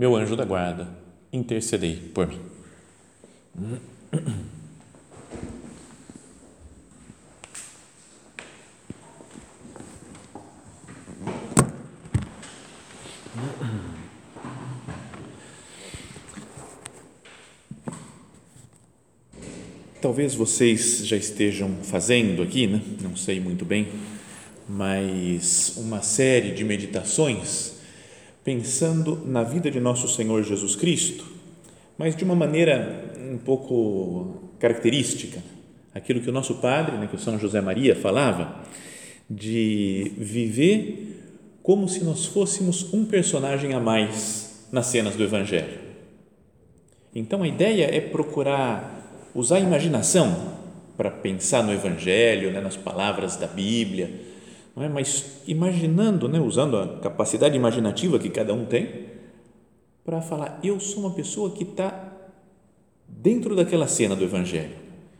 meu 0.00 0.16
anjo 0.16 0.34
da 0.34 0.46
guarda, 0.46 0.88
intercedei 1.30 1.94
por 2.14 2.26
mim. 2.26 2.40
Talvez 20.00 20.34
vocês 20.34 21.06
já 21.06 21.18
estejam 21.18 21.76
fazendo 21.82 22.42
aqui, 22.42 22.66
né? 22.66 22.80
não 23.02 23.14
sei 23.14 23.38
muito 23.38 23.66
bem, 23.66 23.86
mas 24.66 25.74
uma 25.76 26.00
série 26.00 26.52
de 26.52 26.64
meditações 26.64 27.79
pensando 28.44 29.22
na 29.26 29.42
vida 29.42 29.70
de 29.70 29.80
nosso 29.80 30.08
Senhor 30.08 30.42
Jesus 30.42 30.74
Cristo, 30.74 31.24
mas 31.98 32.16
de 32.16 32.24
uma 32.24 32.34
maneira 32.34 33.12
um 33.30 33.38
pouco 33.38 34.50
característica, 34.58 35.42
aquilo 35.94 36.20
que 36.20 36.30
o 36.30 36.32
nosso 36.32 36.56
padre, 36.56 36.96
né, 36.96 37.06
que 37.06 37.16
o 37.16 37.18
São 37.18 37.38
José 37.38 37.60
Maria 37.60 37.94
falava, 37.94 38.62
de 39.28 40.12
viver 40.16 41.20
como 41.62 41.88
se 41.88 42.02
nós 42.02 42.26
fôssemos 42.26 42.92
um 42.92 43.04
personagem 43.04 43.74
a 43.74 43.80
mais 43.80 44.68
nas 44.72 44.86
cenas 44.86 45.14
do 45.14 45.22
Evangelho. 45.22 45.78
Então 47.14 47.42
a 47.42 47.48
ideia 47.48 47.94
é 47.94 48.00
procurar 48.00 49.30
usar 49.34 49.56
a 49.56 49.60
imaginação 49.60 50.58
para 50.96 51.10
pensar 51.10 51.62
no 51.62 51.72
Evangelho, 51.72 52.52
né, 52.52 52.60
nas 52.60 52.76
palavras 52.76 53.36
da 53.36 53.46
Bíblia, 53.46 54.10
não 54.74 54.82
é? 54.82 54.88
mas 54.88 55.42
imaginando, 55.46 56.28
né, 56.28 56.40
usando 56.40 56.76
a 56.76 56.98
capacidade 56.98 57.56
imaginativa 57.56 58.18
que 58.18 58.30
cada 58.30 58.54
um 58.54 58.64
tem, 58.64 59.06
para 60.04 60.20
falar: 60.20 60.58
eu 60.62 60.78
sou 60.80 61.00
uma 61.00 61.12
pessoa 61.12 61.50
que 61.50 61.64
está 61.64 62.12
dentro 63.06 63.54
daquela 63.54 63.86
cena 63.86 64.14
do 64.16 64.24
Evangelho. 64.24 64.76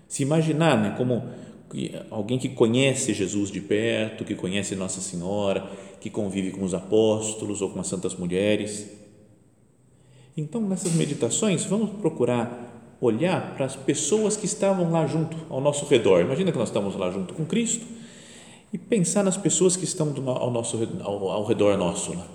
Se 0.09 0.23
imaginar 0.23 0.77
né, 0.81 0.95
como 0.97 1.25
alguém 2.11 2.39
que 2.39 2.49
conhece 2.49 3.15
Jesus 3.15 3.51
de 3.51 3.61
perto, 3.61 4.25
que 4.25 4.35
conhece 4.35 4.75
Nossa 4.75 5.01
Senhora, 5.01 5.71
que 6.01 6.11
convive 6.11 6.51
com 6.51 6.65
os 6.65 6.75
apóstolos 6.75 7.63
ou 7.63 7.71
com 7.71 7.81
as 7.81 7.87
santas 7.87 8.15
mulheres. 8.15 8.91
Então, 10.37 10.61
nessas 10.63 10.93
meditações, 10.95 11.65
vamos 11.65 11.91
procurar 12.01 12.97
olhar 13.01 13.55
para 13.55 13.67
as 13.67 13.77
pessoas 13.77 14.37
que 14.37 14.47
estavam 14.47 14.91
lá 14.91 15.07
junto, 15.07 15.37
ao 15.49 15.61
nosso 15.61 15.87
redor. 15.87 16.21
Imagina 16.21 16.53
que 16.53 16.59
nós 16.59 16.69
estamos 16.69 16.97
lá 16.97 17.11
junto 17.11 17.35
com 17.35 17.45
Cristo 17.45 17.87
e 18.73 18.79
pensar 18.79 19.25
nas 19.25 19.37
pessoas 19.37 19.77
que 19.77 19.85
estão 19.85 20.15
ao, 20.27 20.51
nosso, 20.51 20.79
ao, 21.03 21.29
ao 21.29 21.45
redor 21.45 21.77
nosso, 21.77 22.15
lá, 22.15 22.27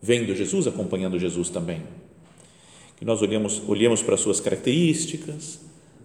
vendo 0.00 0.34
Jesus, 0.34 0.66
acompanhando 0.66 1.18
Jesus 1.18 1.50
também. 1.50 1.82
Que 2.96 3.04
nós 3.04 3.20
olhamos, 3.20 3.62
olhemos 3.68 4.02
para 4.02 4.14
as 4.14 4.20
suas 4.20 4.40
características, 4.40 5.60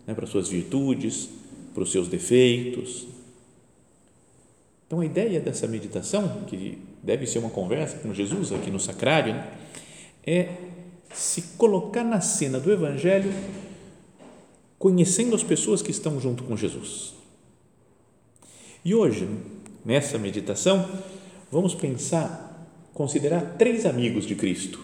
né, 0.06 0.14
para 0.14 0.26
as 0.26 0.30
suas 0.30 0.50
virtudes, 0.50 1.30
para 1.74 1.84
os 1.84 1.92
seus 1.92 2.08
defeitos. 2.08 3.08
Então, 4.88 5.00
a 5.02 5.06
ideia 5.06 5.40
dessa 5.40 5.68
meditação, 5.68 6.44
que 6.48 6.78
deve 7.04 7.28
ser 7.28 7.40
uma 7.40 7.50
conversa 7.50 7.98
com 8.00 8.14
Jesus 8.14 8.52
aqui 8.52 8.72
no 8.72 8.80
sacrário, 8.80 9.34
né, 9.34 9.54
é 10.26 10.50
se 11.14 11.42
colocar 11.58 12.04
na 12.04 12.22
cena 12.22 12.60
do 12.60 12.72
Evangelho 12.72 13.34
conhecendo 14.78 15.36
as 15.36 15.44
pessoas 15.44 15.82
que 15.82 15.92
estão 15.92 16.20
junto 16.22 16.44
com 16.44 16.56
Jesus. 16.56 17.14
E 18.84 18.96
hoje, 18.96 19.28
nessa 19.84 20.18
meditação, 20.18 20.88
vamos 21.52 21.74
pensar, 21.74 22.70
considerar 22.94 23.56
três 23.58 23.86
amigos 23.86 24.26
de 24.26 24.36
Cristo, 24.36 24.80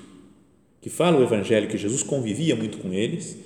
que 0.82 0.90
falam 0.90 1.20
o 1.20 1.24
Evangelho 1.24 1.68
que 1.68 1.78
Jesus 1.78 2.04
convivia 2.04 2.56
muito 2.56 2.78
com 2.78 2.94
eles, 2.94 3.38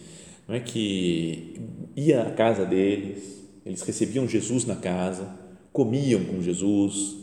não 0.48 0.56
é 0.56 0.60
que 0.60 1.60
ia 1.96 2.24
à 2.24 2.32
casa 2.32 2.66
deles, 2.66 3.40
eles 3.66 3.82
recebiam 3.82 4.28
Jesus 4.28 4.66
na 4.66 4.76
casa, 4.76 5.30
comiam 5.72 6.24
com 6.26 6.42
Jesus. 6.42 7.16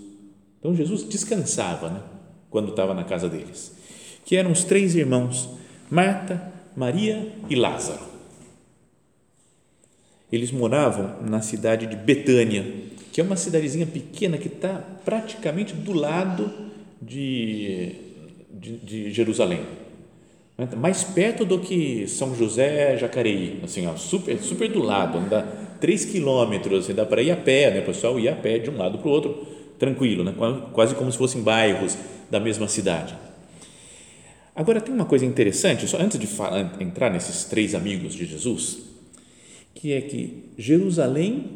Então 0.58 0.74
Jesus 0.74 1.02
descansava, 1.08 1.90
né, 1.90 2.02
quando 2.50 2.70
estava 2.70 2.94
na 2.94 3.04
casa 3.04 3.28
deles. 3.28 3.74
Que 4.24 4.36
eram 4.36 4.52
os 4.52 4.64
três 4.64 4.94
irmãos, 4.94 5.48
Marta, 5.90 6.52
Maria 6.76 7.32
e 7.48 7.54
Lázaro. 7.54 8.04
Eles 10.30 10.50
moravam 10.50 11.22
na 11.22 11.40
cidade 11.40 11.86
de 11.86 11.96
Betânia, 11.96 12.64
que 13.16 13.20
é 13.22 13.24
uma 13.24 13.34
cidadezinha 13.34 13.86
pequena 13.86 14.36
que 14.36 14.46
está 14.46 14.74
praticamente 15.02 15.72
do 15.72 15.94
lado 15.94 16.52
de, 17.00 17.92
de, 18.50 18.76
de, 18.76 19.10
Jerusalém, 19.10 19.60
mais 20.76 21.02
perto 21.02 21.42
do 21.42 21.58
que 21.58 22.06
São 22.08 22.36
José 22.36 22.98
Jacareí, 22.98 23.58
assim, 23.64 23.86
ó, 23.86 23.96
super, 23.96 24.38
super 24.42 24.70
do 24.70 24.82
lado, 24.82 25.18
dá 25.30 25.40
três 25.80 26.04
quilômetros, 26.04 26.88
dá 26.88 27.06
para 27.06 27.22
ir 27.22 27.30
a 27.30 27.36
pé, 27.38 27.70
né? 27.70 27.80
o 27.80 27.86
pessoal 27.86 28.20
ia 28.20 28.32
a 28.32 28.36
pé 28.36 28.58
de 28.58 28.68
um 28.68 28.76
lado 28.76 28.98
para 28.98 29.08
o 29.08 29.10
outro, 29.10 29.46
tranquilo, 29.78 30.22
né? 30.22 30.34
quase 30.74 30.94
como 30.94 31.10
se 31.10 31.16
fossem 31.16 31.40
bairros 31.40 31.96
da 32.30 32.38
mesma 32.38 32.68
cidade. 32.68 33.16
Agora, 34.54 34.78
tem 34.78 34.94
uma 34.94 35.06
coisa 35.06 35.24
interessante, 35.24 35.88
só 35.88 35.96
antes 35.96 36.18
de 36.18 36.26
falar, 36.26 36.70
entrar 36.82 37.08
nesses 37.08 37.44
três 37.44 37.74
amigos 37.74 38.12
de 38.12 38.26
Jesus, 38.26 38.76
que 39.74 39.94
é 39.94 40.02
que 40.02 40.50
Jerusalém 40.58 41.55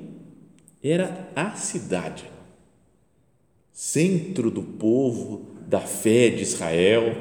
era 0.83 1.31
a 1.37 1.53
cidade, 1.53 2.25
centro 3.73 4.51
do 4.51 4.63
povo, 4.63 5.47
da 5.67 5.81
fé 5.81 6.31
de 6.31 6.43
Israel, 6.43 7.17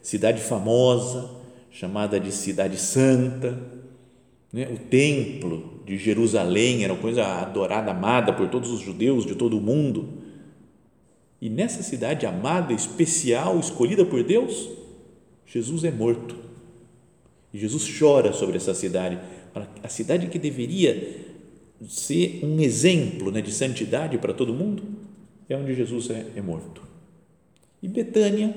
cidade 0.00 0.40
famosa, 0.40 1.30
chamada 1.70 2.18
de 2.18 2.32
Cidade 2.32 2.78
Santa, 2.78 3.58
né? 4.52 4.68
o 4.70 4.78
templo 4.78 5.82
de 5.86 5.96
Jerusalém 5.96 6.84
era 6.84 6.92
uma 6.92 7.00
coisa 7.00 7.24
adorada, 7.24 7.90
amada 7.90 8.32
por 8.32 8.48
todos 8.48 8.70
os 8.70 8.80
judeus 8.80 9.24
de 9.24 9.34
todo 9.34 9.58
o 9.58 9.60
mundo. 9.60 10.08
E 11.40 11.48
nessa 11.48 11.82
cidade 11.82 12.26
amada, 12.26 12.72
especial, 12.72 13.58
escolhida 13.58 14.04
por 14.04 14.22
Deus, 14.22 14.68
Jesus 15.46 15.84
é 15.84 15.90
morto. 15.90 16.36
E 17.52 17.58
Jesus 17.58 17.98
chora 17.98 18.32
sobre 18.32 18.56
essa 18.56 18.74
cidade, 18.74 19.18
a 19.82 19.88
cidade 19.88 20.28
que 20.28 20.38
deveria 20.38 21.21
ser 21.88 22.40
um 22.42 22.60
exemplo 22.60 23.30
né, 23.30 23.40
de 23.40 23.52
santidade 23.52 24.18
para 24.18 24.32
todo 24.32 24.54
mundo, 24.54 24.82
é 25.48 25.56
onde 25.56 25.74
Jesus 25.74 26.10
é, 26.10 26.26
é 26.36 26.40
morto. 26.40 26.82
E 27.82 27.88
Betânia, 27.88 28.54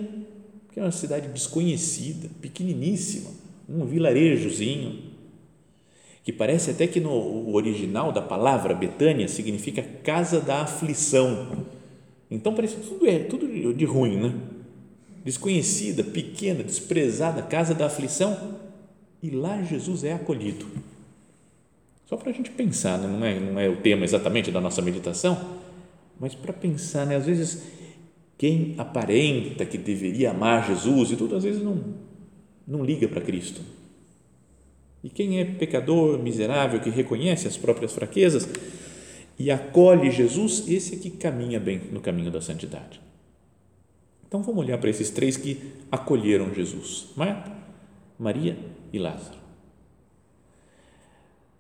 que 0.72 0.80
é 0.80 0.84
uma 0.84 0.92
cidade 0.92 1.28
desconhecida, 1.30 2.30
pequeniníssima, 2.42 3.30
um 3.68 3.86
vilarejozinho, 3.86 5.16
que 6.24 6.34
parece 6.34 6.72
até 6.72 6.88
que 6.88 7.00
no 7.00 7.54
original 7.54 8.12
da 8.12 8.22
palavra 8.22 8.74
Betânia 8.74 9.28
significa 9.28 9.84
casa 10.04 10.42
da 10.42 10.62
aflição. 10.62 11.66
Então 12.30 12.54
parece 12.54 12.78
tudo 12.78 13.08
é 13.08 13.20
tudo 13.20 13.48
de 13.74 13.86
ruim, 13.86 14.18
né? 14.18 14.34
Desconhecida, 15.24 16.04
pequena, 16.04 16.64
desprezada, 16.64 17.42
casa 17.42 17.74
da 17.74 17.86
aflição 17.86 18.58
e 19.22 19.30
lá 19.30 19.62
Jesus 19.62 20.04
é 20.04 20.14
acolhido. 20.14 20.66
Só 22.06 22.16
para 22.18 22.30
a 22.30 22.34
gente 22.34 22.52
pensar, 22.52 23.00
né? 23.00 23.08
não, 23.08 23.26
é, 23.26 23.40
não 23.40 23.60
é 23.60 23.68
o 23.68 23.78
tema 23.78 24.04
exatamente 24.04 24.52
da 24.52 24.62
nossa 24.62 24.82
meditação, 24.82 25.60
mas 26.20 26.36
para 26.36 26.54
pensar, 26.54 27.06
né? 27.06 27.16
às 27.16 27.26
vezes, 27.26 27.64
quem 28.38 28.76
aparenta 28.78 29.66
que 29.66 29.78
deveria 29.78 30.32
amar 30.32 30.68
Jesus 30.68 31.12
e 31.12 31.16
tudo, 31.16 31.36
às 31.36 31.44
vezes 31.44 31.64
não, 31.64 31.84
não 32.68 32.86
liga 32.86 33.08
para 33.08 33.22
Cristo. 33.22 33.62
E 35.04 35.10
quem 35.10 35.40
é 35.40 35.46
pecador, 35.46 36.20
miserável, 36.20 36.80
que 36.80 36.90
reconhece 36.90 37.48
as 37.48 37.58
próprias 37.58 37.94
fraquezas 37.94 38.48
e 39.38 39.52
acolhe 39.52 40.10
Jesus, 40.12 40.68
esse 40.68 40.96
é 40.96 40.98
que 40.98 41.10
caminha 41.10 41.60
bem 41.60 41.82
no 41.92 42.00
caminho 42.00 42.32
da 42.32 42.42
santidade. 42.42 43.02
Então 44.28 44.42
vamos 44.42 44.64
olhar 44.64 44.78
para 44.78 44.90
esses 44.90 45.10
três 45.10 45.38
que 45.38 45.74
acolheram 45.92 46.54
Jesus: 46.54 47.08
Marta, 47.16 47.52
Maria 48.18 48.58
e 48.92 48.98
Lázaro. 48.98 49.38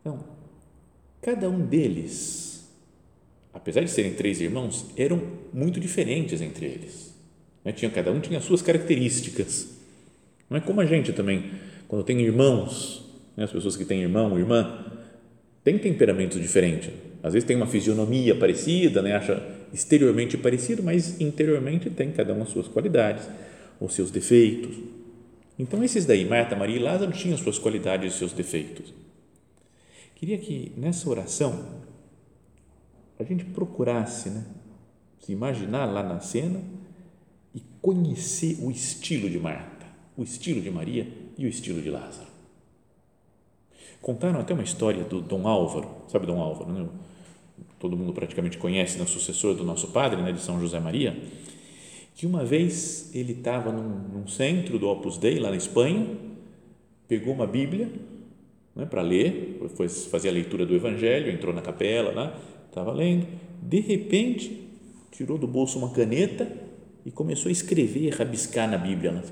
Então, 0.02 0.35
cada 1.26 1.50
um 1.50 1.66
deles, 1.66 2.70
apesar 3.52 3.82
de 3.82 3.90
serem 3.90 4.14
três 4.14 4.40
irmãos, 4.40 4.86
eram 4.96 5.20
muito 5.52 5.80
diferentes 5.80 6.40
entre 6.40 6.68
eles. 6.68 7.16
Né? 7.64 7.72
Tinha, 7.72 7.90
cada 7.90 8.12
um 8.12 8.20
tinha 8.20 8.40
suas 8.40 8.62
características. 8.62 9.76
Não 10.48 10.58
é 10.58 10.62
como 10.62 10.82
a 10.82 10.86
gente 10.86 11.12
também, 11.14 11.50
quando 11.88 12.06
tem 12.06 12.22
irmãos, 12.22 13.12
né, 13.36 13.44
as 13.44 13.52
pessoas 13.52 13.76
que 13.76 13.84
têm 13.84 14.04
irmão, 14.04 14.38
irmã, 14.38 14.86
têm 15.64 15.80
temperamentos 15.80 16.40
diferentes. 16.40 16.92
Às 17.24 17.34
vezes 17.34 17.48
tem 17.48 17.56
uma 17.56 17.66
fisionomia 17.66 18.36
parecida, 18.36 19.02
né, 19.02 19.16
acha 19.16 19.44
exteriormente 19.74 20.38
parecido, 20.38 20.84
mas 20.84 21.20
interiormente 21.20 21.90
tem 21.90 22.12
cada 22.12 22.36
um 22.36 22.44
as 22.44 22.50
suas 22.50 22.68
qualidades, 22.68 23.28
os 23.82 23.96
seus 23.96 24.12
defeitos. 24.12 24.78
Então, 25.58 25.84
esses 25.84 26.06
daí, 26.06 26.24
Marta, 26.24 26.56
Maria 26.56 26.76
e 26.76 26.80
Lázaro, 26.80 27.12
tinham 27.12 27.36
suas 27.36 27.58
qualidades 27.58 28.14
e 28.14 28.18
seus 28.20 28.32
defeitos. 28.32 28.94
Queria 30.16 30.38
que 30.38 30.72
nessa 30.78 31.10
oração 31.10 31.84
a 33.20 33.24
gente 33.24 33.44
procurasse 33.46 34.30
né, 34.30 34.46
se 35.20 35.34
imaginar 35.34 35.86
lá 35.86 36.02
na 36.02 36.20
cena 36.20 36.62
e 37.54 37.62
conhecer 37.82 38.58
o 38.62 38.72
estilo 38.72 39.30
de 39.30 39.38
Marta, 39.38 39.86
o 40.18 40.24
estilo 40.24 40.62
de 40.62 40.72
Maria 40.72 41.08
e 41.38 41.46
o 41.46 41.50
estilo 41.50 41.82
de 41.82 41.90
Lázaro. 41.90 42.28
Contaram 44.02 44.40
até 44.40 44.54
uma 44.54 44.64
história 44.64 45.04
do 45.04 45.22
Dom 45.22 45.48
Álvaro, 45.48 45.90
sabe 46.08 46.26
Dom 46.26 46.40
Álvaro, 46.40 46.72
né? 46.72 46.88
todo 47.80 47.98
mundo 47.98 48.14
praticamente 48.14 48.58
conhece, 48.58 48.98
né? 48.98 49.06
sucessor 49.06 49.56
do 49.56 49.64
nosso 49.64 49.90
padre, 49.90 50.22
né? 50.22 50.32
de 50.32 50.40
São 50.40 50.60
José 50.60 50.80
Maria, 50.80 51.18
que 52.14 52.26
uma 52.26 52.46
vez 52.46 53.14
ele 53.14 53.34
estava 53.34 53.72
num, 53.72 54.20
num, 54.20 54.28
centro 54.28 54.80
do 54.80 54.88
Opus 54.88 55.18
Dei, 55.18 55.40
lá 55.40 55.50
na 55.50 55.58
Espanha, 55.58 56.08
pegou 57.08 57.34
uma 57.34 57.46
Bíblia 57.46 57.92
né, 58.76 58.86
para 58.86 59.02
ler, 59.02 59.60
foi 59.76 59.88
fazer 59.88 60.30
a 60.30 60.32
leitura 60.32 60.66
do 60.66 60.76
Evangelho, 60.76 61.32
entrou 61.32 61.54
na 61.54 61.62
capela 61.62 62.12
lá, 62.12 62.40
estava 62.68 62.92
lendo, 62.92 63.26
de 63.62 63.80
repente 63.80 64.68
tirou 65.12 65.38
do 65.38 65.48
bolso 65.48 65.80
uma 65.80 65.92
caneta 65.92 66.52
e 67.06 67.12
começou 67.12 67.50
a 67.50 67.52
escrever, 67.52 68.10
rabiscar 68.10 68.70
na 68.70 68.78
Bíblia. 68.78 69.12
Né? 69.12 69.24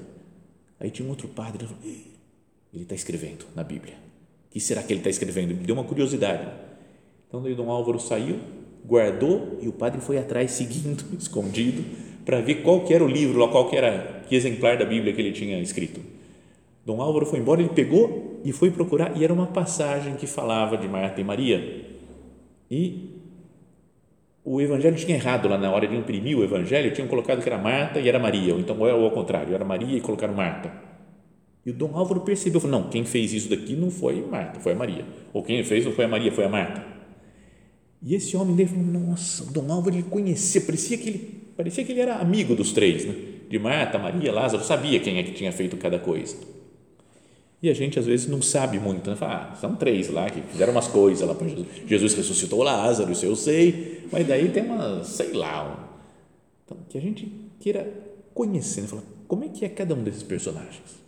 Aí 0.79 0.89
tinha 0.89 1.05
um 1.05 1.09
outro 1.09 1.27
padre, 1.27 1.67
ele 2.73 2.83
está 2.83 2.95
escrevendo 2.95 3.45
na 3.55 3.63
Bíblia. 3.63 3.95
O 4.47 4.53
que 4.53 4.59
será 4.59 4.81
que 4.81 4.93
ele 4.93 4.99
está 4.99 5.09
escrevendo? 5.09 5.53
Deu 5.55 5.75
uma 5.75 5.83
curiosidade. 5.83 6.47
Então, 7.27 7.41
daí 7.41 7.55
Dom 7.55 7.69
Álvaro 7.69 7.99
saiu, 7.99 8.39
guardou 8.85 9.57
e 9.61 9.67
o 9.67 9.73
padre 9.73 9.99
foi 9.99 10.17
atrás, 10.17 10.51
seguindo, 10.51 11.03
escondido, 11.17 11.83
para 12.23 12.39
ver 12.39 12.61
qual 12.61 12.85
que 12.85 12.93
era 12.93 13.03
o 13.03 13.07
livro, 13.07 13.45
qual 13.49 13.69
que 13.69 13.75
era, 13.75 14.23
que 14.29 14.35
exemplar 14.35 14.77
da 14.77 14.85
Bíblia 14.85 15.11
que 15.13 15.19
ele 15.19 15.31
tinha 15.31 15.59
escrito. 15.59 15.99
Dom 16.85 17.01
Álvaro 17.01 17.25
foi 17.25 17.39
embora, 17.39 17.59
ele 17.59 17.69
pegou 17.69 18.32
e 18.43 18.51
foi 18.51 18.71
procurar, 18.71 19.15
e 19.17 19.23
era 19.23 19.33
uma 19.33 19.47
passagem 19.47 20.15
que 20.15 20.27
falava 20.27 20.77
de 20.77 20.87
Marta 20.87 21.21
e 21.21 21.23
Maria. 21.23 21.85
E 22.69 23.09
o 24.43 24.59
evangelho 24.59 24.95
tinha 24.95 25.15
errado 25.15 25.47
lá 25.47 25.57
na 25.57 25.71
hora 25.71 25.87
de 25.87 25.95
imprimir 25.95 26.37
o 26.37 26.43
evangelho, 26.43 26.93
tinham 26.93 27.07
colocado 27.07 27.41
que 27.41 27.47
era 27.47 27.57
Marta 27.57 27.99
e 27.99 28.09
era 28.09 28.19
Maria, 28.19 28.53
ou 28.53 28.59
então 28.59 28.85
era 28.85 28.95
ao 28.95 29.11
contrário, 29.11 29.53
era 29.53 29.63
Maria 29.63 29.97
e 29.97 30.01
colocaram 30.01 30.33
Marta. 30.33 30.71
E 31.65 31.69
o 31.69 31.73
Dom 31.73 31.95
Álvaro 31.95 32.21
percebeu, 32.21 32.59
falou, 32.59 32.81
não, 32.81 32.89
quem 32.89 33.05
fez 33.05 33.31
isso 33.31 33.49
daqui 33.49 33.73
não 33.75 33.89
foi 33.89 34.21
Marta, 34.21 34.59
foi 34.59 34.73
a 34.73 34.75
Maria. 34.75 35.05
Ou 35.31 35.41
quem 35.41 35.63
fez 35.63 35.85
não 35.85 35.93
foi 35.93 36.03
a 36.03 36.07
Maria, 36.09 36.31
foi 36.31 36.43
a 36.43 36.49
Marta. 36.49 36.85
E 38.01 38.13
esse 38.15 38.35
homem 38.35 38.53
dele 38.53 38.69
falou, 38.69 38.83
nossa, 38.83 39.43
o 39.43 39.53
Dom 39.53 39.71
Álvaro 39.71 39.95
ele 39.95 40.03
conhecia, 40.03 40.59
parecia 40.59 40.97
que 40.97 41.07
ele, 41.07 41.41
parecia 41.55 41.85
que 41.85 41.93
ele 41.93 42.01
era 42.01 42.15
amigo 42.15 42.53
dos 42.53 42.73
três, 42.73 43.05
né? 43.05 43.15
de 43.49 43.59
Marta, 43.59 43.99
Maria, 43.99 44.33
Lázaro, 44.33 44.63
sabia 44.63 44.99
quem 44.99 45.19
é 45.19 45.23
que 45.23 45.31
tinha 45.31 45.51
feito 45.51 45.77
cada 45.77 45.99
coisa. 45.99 46.35
E 47.63 47.69
a 47.69 47.74
gente 47.74 47.98
às 47.98 48.06
vezes 48.06 48.27
não 48.27 48.42
sabe 48.42 48.77
muito, 48.77 49.10
né? 49.10 49.15
Fala, 49.15 49.51
ah, 49.54 49.56
são 49.56 49.74
três 49.74 50.10
lá 50.10 50.30
que 50.30 50.42
fizeram 50.42 50.74
umas 50.74 50.88
coisas 50.88 51.25
lá 51.25 51.33
para 51.33 51.48
Jesus. 51.48 51.68
Jesus 51.88 52.13
ressuscitou 52.13 52.62
Lázaro, 52.62 53.10
isso 53.10 53.25
eu 53.25 53.38
sei, 53.38 54.06
mas 54.12 54.27
daí 54.27 54.50
tem 54.50 54.63
uma, 54.63 55.01
sei 55.06 55.31
lá, 55.31 55.89
então, 56.65 56.77
que 56.89 56.98
a 56.98 57.01
gente 57.01 57.31
queira 57.62 57.89
conhecer, 58.33 58.81
né? 58.81 58.88
Falar, 58.88 59.04
como 59.30 59.45
é 59.45 59.48
que 59.48 59.63
é 59.63 59.69
cada 59.69 59.95
um 59.95 60.04
desses 60.04 60.24
personagens? 60.24 61.01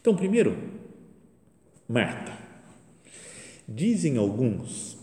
Então, 0.00 0.16
primeiro, 0.16 0.58
Marta. 1.88 2.36
Dizem 3.68 4.16
alguns 4.16 4.98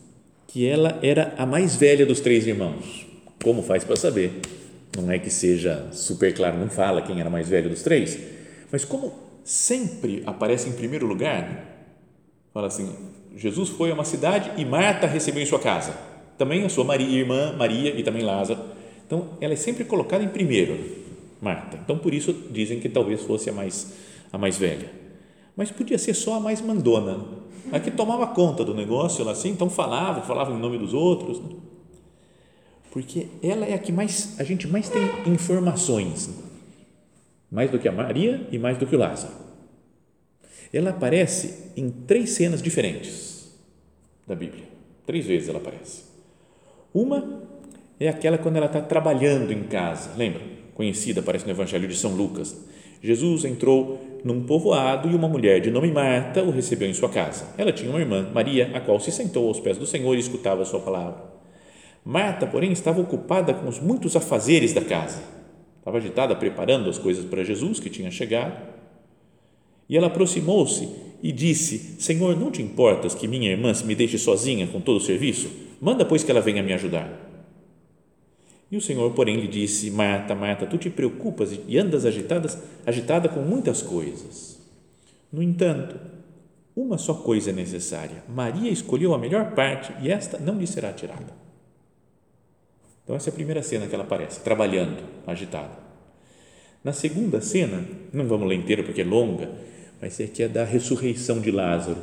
que 0.47 0.67
ela 0.67 0.99
era 1.01 1.33
a 1.37 1.45
mais 1.45 1.77
velha 1.77 2.05
dos 2.05 2.19
três 2.19 2.45
irmãos. 2.45 3.07
Como 3.41 3.63
faz 3.63 3.85
para 3.85 3.95
saber? 3.95 4.41
Não 4.97 5.09
é 5.09 5.17
que 5.17 5.29
seja 5.29 5.87
super 5.93 6.33
claro, 6.33 6.57
não 6.57 6.69
fala 6.69 7.01
quem 7.01 7.21
era 7.21 7.29
mais 7.29 7.47
velho 7.47 7.69
dos 7.69 7.83
três, 7.83 8.19
mas 8.71 8.83
como 8.83 9.24
sempre 9.45 10.23
aparece 10.25 10.67
em 10.67 10.73
primeiro 10.73 11.05
lugar, 11.05 11.87
fala 12.51 12.67
assim: 12.67 12.93
Jesus 13.35 13.69
foi 13.69 13.91
a 13.91 13.93
uma 13.93 14.03
cidade 14.03 14.51
e 14.57 14.65
Marta 14.65 15.05
recebeu 15.05 15.41
em 15.41 15.45
sua 15.45 15.59
casa. 15.59 15.95
Também 16.37 16.65
a 16.65 16.69
sua 16.69 16.83
Maria, 16.83 17.19
irmã 17.19 17.55
Maria 17.55 17.97
e 17.97 18.03
também 18.03 18.23
Lázaro. 18.23 18.59
Então, 19.05 19.29
ela 19.39 19.53
é 19.53 19.55
sempre 19.55 19.85
colocada 19.85 20.23
em 20.23 20.27
primeiro, 20.27 20.77
Marta. 21.39 21.79
Então, 21.81 21.97
por 21.97 22.13
isso 22.13 22.33
dizem 22.49 22.79
que 22.79 22.89
talvez 22.89 23.21
fosse 23.21 23.49
a 23.49 23.53
mais 23.53 23.93
a 24.33 24.37
mais 24.37 24.57
velha. 24.57 24.91
Mas 25.55 25.71
podia 25.71 25.97
ser 25.97 26.13
só 26.13 26.35
a 26.35 26.39
mais 26.39 26.59
mandona, 26.59 27.23
a 27.71 27.79
que 27.79 27.91
tomava 27.91 28.27
conta 28.27 28.65
do 28.65 28.73
negócio, 28.73 29.21
ela 29.21 29.31
assim, 29.31 29.49
então 29.49 29.69
falava, 29.69 30.21
falava 30.21 30.51
em 30.51 30.59
nome 30.59 30.77
dos 30.77 30.93
outros. 30.93 31.39
Né? 31.39 31.49
Porque 32.91 33.27
ela 33.41 33.65
é 33.65 33.73
a 33.73 33.77
que 33.77 33.91
mais 33.91 34.37
a 34.39 34.43
gente 34.43 34.67
mais 34.67 34.89
tem 34.89 35.03
informações 35.27 36.29
mais 37.51 37.69
do 37.71 37.79
que 37.79 37.87
a 37.87 37.91
Maria 37.91 38.47
e 38.51 38.57
mais 38.57 38.77
do 38.77 38.85
que 38.85 38.95
o 38.95 38.99
Lázaro. 38.99 39.33
Ela 40.73 40.89
aparece 40.89 41.71
em 41.77 41.89
três 41.89 42.31
cenas 42.31 42.61
diferentes 42.61 43.55
da 44.27 44.35
Bíblia. 44.35 44.63
Três 45.05 45.25
vezes 45.25 45.47
ela 45.47 45.59
aparece. 45.59 46.03
Uma 46.93 47.43
é 47.99 48.09
aquela 48.09 48.37
quando 48.37 48.57
ela 48.57 48.65
está 48.65 48.81
trabalhando 48.81 49.51
em 49.51 49.63
casa, 49.63 50.11
lembra? 50.17 50.41
Conhecida, 50.73 51.21
aparece 51.21 51.45
no 51.45 51.51
Evangelho 51.51 51.87
de 51.87 51.95
São 51.95 52.11
Lucas. 52.11 52.55
Jesus 53.01 53.45
entrou 53.45 54.19
num 54.23 54.43
povoado 54.43 55.09
e 55.09 55.15
uma 55.15 55.27
mulher 55.27 55.61
de 55.61 55.69
nome 55.69 55.91
Marta 55.91 56.43
o 56.43 56.49
recebeu 56.49 56.89
em 56.89 56.93
sua 56.93 57.09
casa. 57.09 57.45
Ela 57.57 57.71
tinha 57.71 57.89
uma 57.89 57.99
irmã, 57.99 58.29
Maria, 58.33 58.71
a 58.73 58.81
qual 58.81 58.99
se 58.99 59.11
sentou 59.11 59.47
aos 59.47 59.59
pés 59.59 59.77
do 59.77 59.85
Senhor 59.85 60.15
e 60.15 60.19
escutava 60.19 60.63
a 60.63 60.65
sua 60.65 60.79
palavra. 60.79 61.23
Marta, 62.03 62.45
porém, 62.47 62.71
estava 62.71 62.99
ocupada 62.99 63.53
com 63.53 63.67
os 63.67 63.79
muitos 63.79 64.15
afazeres 64.15 64.73
da 64.73 64.81
casa 64.81 65.34
estava 65.85 65.99
agitada, 65.99 66.35
preparando 66.35 66.89
as 66.89 66.97
coisas 66.97 67.23
para 67.23 67.43
Jesus, 67.43 67.79
que 67.79 67.91
tinha 67.91 68.09
chegado. 68.09 68.59
E 69.87 69.95
ela 69.95 70.07
aproximou-se 70.07 70.89
e 71.21 71.31
disse: 71.31 72.01
Senhor, 72.01 72.35
não 72.35 72.49
te 72.49 72.59
importas 72.59 73.13
que 73.13 73.27
minha 73.27 73.51
irmã 73.51 73.71
se 73.71 73.85
me 73.85 73.93
deixe 73.93 74.17
sozinha 74.17 74.65
com 74.65 74.81
todo 74.81 74.97
o 74.97 75.01
serviço? 75.01 75.47
Manda, 75.79 76.03
pois, 76.03 76.23
que 76.23 76.31
ela 76.31 76.41
venha 76.41 76.63
me 76.63 76.73
ajudar. 76.73 77.21
E 78.71 78.75
o 78.75 78.81
Senhor, 78.81 79.11
porém, 79.11 79.39
lhe 79.39 79.47
disse: 79.47 79.91
Marta, 79.91 80.33
Marta, 80.33 80.65
tu 80.65 80.75
te 80.79 80.89
preocupas 80.89 81.55
e 81.67 81.77
andas 81.77 82.03
agitadas, 82.03 82.57
agitada 82.83 83.29
com 83.29 83.41
muitas 83.41 83.83
coisas. 83.83 84.59
No 85.31 85.43
entanto, 85.43 85.99
uma 86.75 86.97
só 86.97 87.13
coisa 87.13 87.51
é 87.51 87.53
necessária. 87.53 88.23
Maria 88.27 88.71
escolheu 88.71 89.13
a 89.13 89.19
melhor 89.19 89.51
parte 89.51 89.93
e 90.01 90.09
esta 90.09 90.39
não 90.39 90.57
lhe 90.57 90.65
será 90.65 90.91
tirada. 90.91 91.44
Então, 93.05 93.15
essa 93.15 93.29
é 93.29 93.31
a 93.31 93.35
primeira 93.35 93.61
cena 93.61 93.85
que 93.85 93.93
ela 93.93 94.03
aparece, 94.03 94.39
trabalhando, 94.41 94.97
agitada. 95.27 95.77
Na 96.83 96.91
segunda 96.91 97.39
cena, 97.39 97.85
não 98.11 98.27
vamos 98.27 98.49
ler 98.49 98.55
inteira 98.55 98.83
porque 98.83 99.01
é 99.01 99.05
longa, 99.05 99.49
mas 100.01 100.19
é 100.19 100.25
que 100.25 100.41
é 100.41 100.47
da 100.47 100.63
ressurreição 100.63 101.39
de 101.39 101.51
Lázaro. 101.51 102.01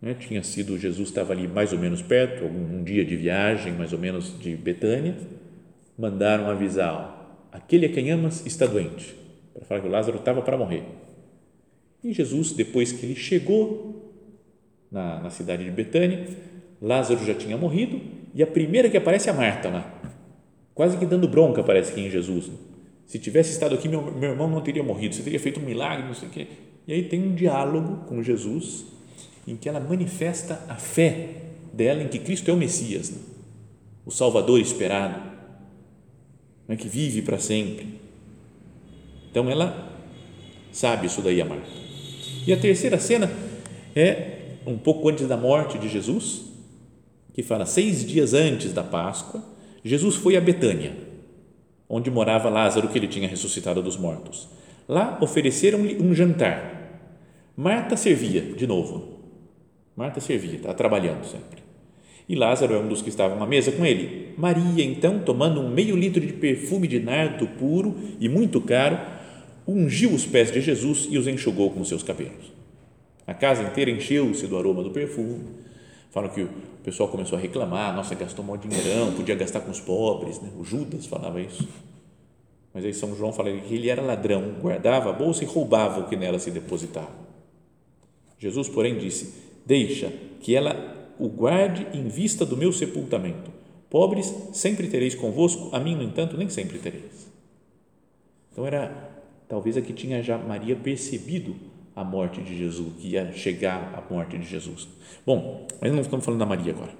Né? 0.00 0.14
Tinha 0.14 0.42
sido, 0.42 0.78
Jesus 0.78 1.10
estava 1.10 1.34
ali 1.34 1.46
mais 1.46 1.74
ou 1.74 1.78
menos 1.78 2.00
perto, 2.00 2.44
um 2.44 2.82
dia 2.82 3.04
de 3.04 3.16
viagem, 3.16 3.74
mais 3.74 3.92
ou 3.92 3.98
menos 3.98 4.38
de 4.40 4.56
Betânia, 4.56 5.14
mandaram 5.98 6.48
avisar, 6.48 7.46
aquele 7.52 7.86
a 7.86 7.92
quem 7.92 8.10
amas 8.10 8.44
está 8.46 8.66
doente, 8.66 9.14
para 9.52 9.64
falar 9.66 9.80
que 9.82 9.86
o 9.86 9.90
Lázaro 9.90 10.18
estava 10.18 10.40
para 10.40 10.56
morrer. 10.56 10.84
E 12.02 12.14
Jesus, 12.14 12.52
depois 12.52 12.92
que 12.92 13.04
ele 13.04 13.16
chegou 13.16 14.14
na, 14.90 15.20
na 15.20 15.30
cidade 15.30 15.64
de 15.64 15.70
Betânia, 15.70 16.26
Lázaro 16.80 17.24
já 17.24 17.34
tinha 17.34 17.58
morrido 17.58 18.00
e 18.36 18.42
a 18.42 18.46
primeira 18.46 18.90
que 18.90 18.98
aparece 18.98 19.30
é 19.30 19.32
a 19.32 19.34
Marta 19.34 19.70
lá, 19.70 20.00
quase 20.74 20.98
que 20.98 21.06
dando 21.06 21.26
bronca, 21.26 21.62
parece 21.62 21.90
que 21.90 22.02
em 22.02 22.10
Jesus. 22.10 22.50
Se 23.06 23.18
tivesse 23.18 23.52
estado 23.52 23.74
aqui, 23.74 23.88
meu, 23.88 24.02
meu 24.12 24.32
irmão 24.32 24.46
não 24.46 24.60
teria 24.60 24.82
morrido, 24.82 25.14
você 25.14 25.22
teria 25.22 25.40
feito 25.40 25.58
um 25.58 25.62
milagre, 25.62 26.06
não 26.06 26.12
sei 26.12 26.28
o 26.28 26.30
quê. 26.30 26.46
E 26.86 26.92
aí 26.92 27.04
tem 27.04 27.22
um 27.22 27.34
diálogo 27.34 28.04
com 28.04 28.22
Jesus 28.22 28.84
em 29.48 29.56
que 29.56 29.70
ela 29.70 29.80
manifesta 29.80 30.60
a 30.68 30.74
fé 30.74 31.30
dela 31.72 32.02
em 32.02 32.08
que 32.08 32.18
Cristo 32.18 32.50
é 32.50 32.54
o 32.54 32.58
Messias, 32.58 33.10
né? 33.10 33.18
o 34.04 34.10
Salvador 34.10 34.60
esperado, 34.60 35.18
né? 36.68 36.76
que 36.76 36.88
vive 36.88 37.22
para 37.22 37.38
sempre. 37.38 37.98
Então 39.30 39.48
ela 39.48 39.98
sabe 40.72 41.06
isso 41.06 41.22
daí, 41.22 41.40
a 41.40 41.44
Marta. 41.46 41.70
E 42.46 42.52
a 42.52 42.56
terceira 42.58 42.98
cena 42.98 43.30
é 43.94 44.56
um 44.66 44.76
pouco 44.76 45.08
antes 45.08 45.26
da 45.26 45.38
morte 45.38 45.78
de 45.78 45.88
Jesus, 45.88 46.45
que 47.36 47.42
fala 47.42 47.66
seis 47.66 48.02
dias 48.02 48.32
antes 48.32 48.72
da 48.72 48.82
Páscoa, 48.82 49.44
Jesus 49.84 50.16
foi 50.16 50.38
a 50.38 50.40
Betânia, 50.40 50.96
onde 51.86 52.10
morava 52.10 52.48
Lázaro, 52.48 52.88
que 52.88 52.96
ele 52.96 53.06
tinha 53.06 53.28
ressuscitado 53.28 53.82
dos 53.82 53.98
mortos. 53.98 54.48
Lá 54.88 55.18
ofereceram-lhe 55.20 56.02
um 56.02 56.14
jantar. 56.14 57.12
Marta 57.54 57.94
servia, 57.94 58.40
de 58.40 58.66
novo. 58.66 59.20
Marta 59.94 60.18
servia, 60.18 60.56
estava 60.56 60.72
trabalhando 60.72 61.26
sempre. 61.26 61.62
E 62.26 62.34
Lázaro 62.34 62.72
é 62.72 62.78
um 62.78 62.88
dos 62.88 63.02
que 63.02 63.10
estavam 63.10 63.42
à 63.42 63.46
mesa 63.46 63.70
com 63.70 63.84
ele. 63.84 64.32
Maria, 64.38 64.82
então, 64.82 65.18
tomando 65.18 65.60
um 65.60 65.68
meio 65.68 65.94
litro 65.94 66.22
de 66.22 66.32
perfume 66.32 66.88
de 66.88 67.00
nardo 67.00 67.46
puro 67.46 67.94
e 68.18 68.30
muito 68.30 68.62
caro, 68.62 68.98
ungiu 69.68 70.14
os 70.14 70.24
pés 70.24 70.50
de 70.50 70.62
Jesus 70.62 71.06
e 71.10 71.18
os 71.18 71.28
enxugou 71.28 71.70
com 71.70 71.84
seus 71.84 72.02
cabelos. 72.02 72.50
A 73.26 73.34
casa 73.34 73.62
inteira 73.62 73.90
encheu-se 73.90 74.46
do 74.46 74.56
aroma 74.56 74.82
do 74.82 74.90
perfume. 74.90 75.65
Falam 76.16 76.30
que 76.30 76.40
o 76.40 76.48
pessoal 76.82 77.10
começou 77.10 77.36
a 77.36 77.40
reclamar: 77.42 77.94
nossa, 77.94 78.14
gastou 78.14 78.42
mal 78.42 78.56
dinheirão, 78.56 79.12
podia 79.12 79.34
gastar 79.34 79.60
com 79.60 79.70
os 79.70 79.80
pobres. 79.80 80.40
Né? 80.40 80.48
O 80.58 80.64
Judas 80.64 81.04
falava 81.04 81.38
isso. 81.42 81.68
Mas 82.72 82.86
aí 82.86 82.94
São 82.94 83.14
João 83.14 83.34
fala 83.34 83.52
que 83.52 83.74
ele 83.74 83.90
era 83.90 84.00
ladrão, 84.00 84.54
guardava 84.62 85.10
a 85.10 85.12
bolsa 85.12 85.44
e 85.44 85.46
roubava 85.46 86.00
o 86.00 86.08
que 86.08 86.16
nela 86.16 86.38
se 86.38 86.50
depositava. 86.50 87.12
Jesus, 88.38 88.66
porém, 88.66 88.96
disse: 88.96 89.34
Deixa 89.66 90.10
que 90.40 90.54
ela 90.54 91.12
o 91.18 91.28
guarde 91.28 91.86
em 91.92 92.08
vista 92.08 92.46
do 92.46 92.56
meu 92.56 92.72
sepultamento. 92.72 93.50
Pobres 93.90 94.34
sempre 94.54 94.86
tereis 94.86 95.14
convosco, 95.14 95.68
a 95.70 95.78
mim, 95.78 95.94
no 95.94 96.02
entanto, 96.02 96.38
nem 96.38 96.48
sempre 96.48 96.78
tereis. 96.78 97.30
Então 98.50 98.66
era 98.66 99.20
talvez 99.46 99.76
aqui 99.76 99.92
tinha 99.92 100.22
já 100.22 100.38
Maria 100.38 100.76
percebido 100.76 101.54
a 101.96 102.04
morte 102.04 102.42
de 102.42 102.56
Jesus, 102.56 102.92
que 103.00 103.08
ia 103.08 103.32
chegar 103.32 103.94
a 103.94 104.12
morte 104.12 104.36
de 104.36 104.44
Jesus. 104.44 104.86
Bom, 105.24 105.66
mas 105.80 105.90
não 105.90 106.02
estamos 106.02 106.24
falando 106.24 106.40
da 106.40 106.46
Maria 106.46 106.72
agora. 106.74 106.92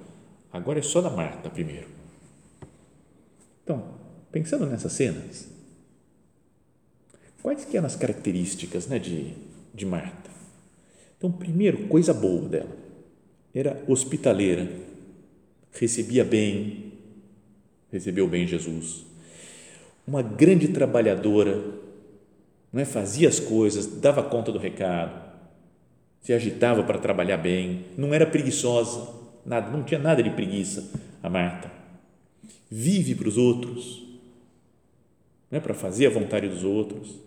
Agora 0.51 0.79
é 0.79 0.83
só 0.83 1.03
da 1.03 1.11
Marta 1.11 1.51
primeiro. 1.51 1.87
Então, 3.63 3.85
pensando 4.33 4.65
nessas 4.65 4.93
cenas, 4.93 5.51
quais 7.43 7.67
que 7.67 7.77
eram 7.77 7.87
as 7.87 7.95
características 7.95 8.87
né, 8.87 8.99
de, 8.99 9.35
de 9.75 9.85
Marta? 9.85 10.31
Então, 11.19 11.31
primeiro, 11.31 11.87
coisa 11.89 12.15
boa 12.15 12.49
dela 12.49 12.77
era 13.55 13.83
hospitaleira, 13.89 14.69
recebia 15.73 16.25
bem, 16.25 16.93
recebeu 17.91 18.29
bem 18.29 18.47
Jesus. 18.47 19.05
Uma 20.07 20.23
grande 20.23 20.69
trabalhadora, 20.69 21.63
não 22.77 22.83
é? 22.83 22.85
fazia 22.85 23.27
as 23.27 23.41
coisas, 23.41 23.87
dava 23.87 24.23
conta 24.23 24.53
do 24.53 24.59
recado, 24.59 25.19
se 26.21 26.31
agitava 26.35 26.83
para 26.83 26.99
trabalhar 26.99 27.39
bem, 27.39 27.87
não 27.97 28.13
era 28.13 28.27
preguiçosa, 28.27 29.15
nada, 29.47 29.71
não 29.71 29.83
tinha 29.83 29.99
nada 29.99 30.23
de 30.23 30.29
preguiça 30.29 30.93
a 31.23 31.31
Marta. 31.31 31.73
Vive 32.71 33.15
para 33.15 33.29
os 33.29 33.39
outros, 33.39 34.05
não 35.51 35.57
é? 35.57 35.61
para 35.61 35.73
fazer 35.73 36.09
a 36.09 36.11
vontade 36.11 36.51
dos 36.51 36.65
outros, 36.65 37.19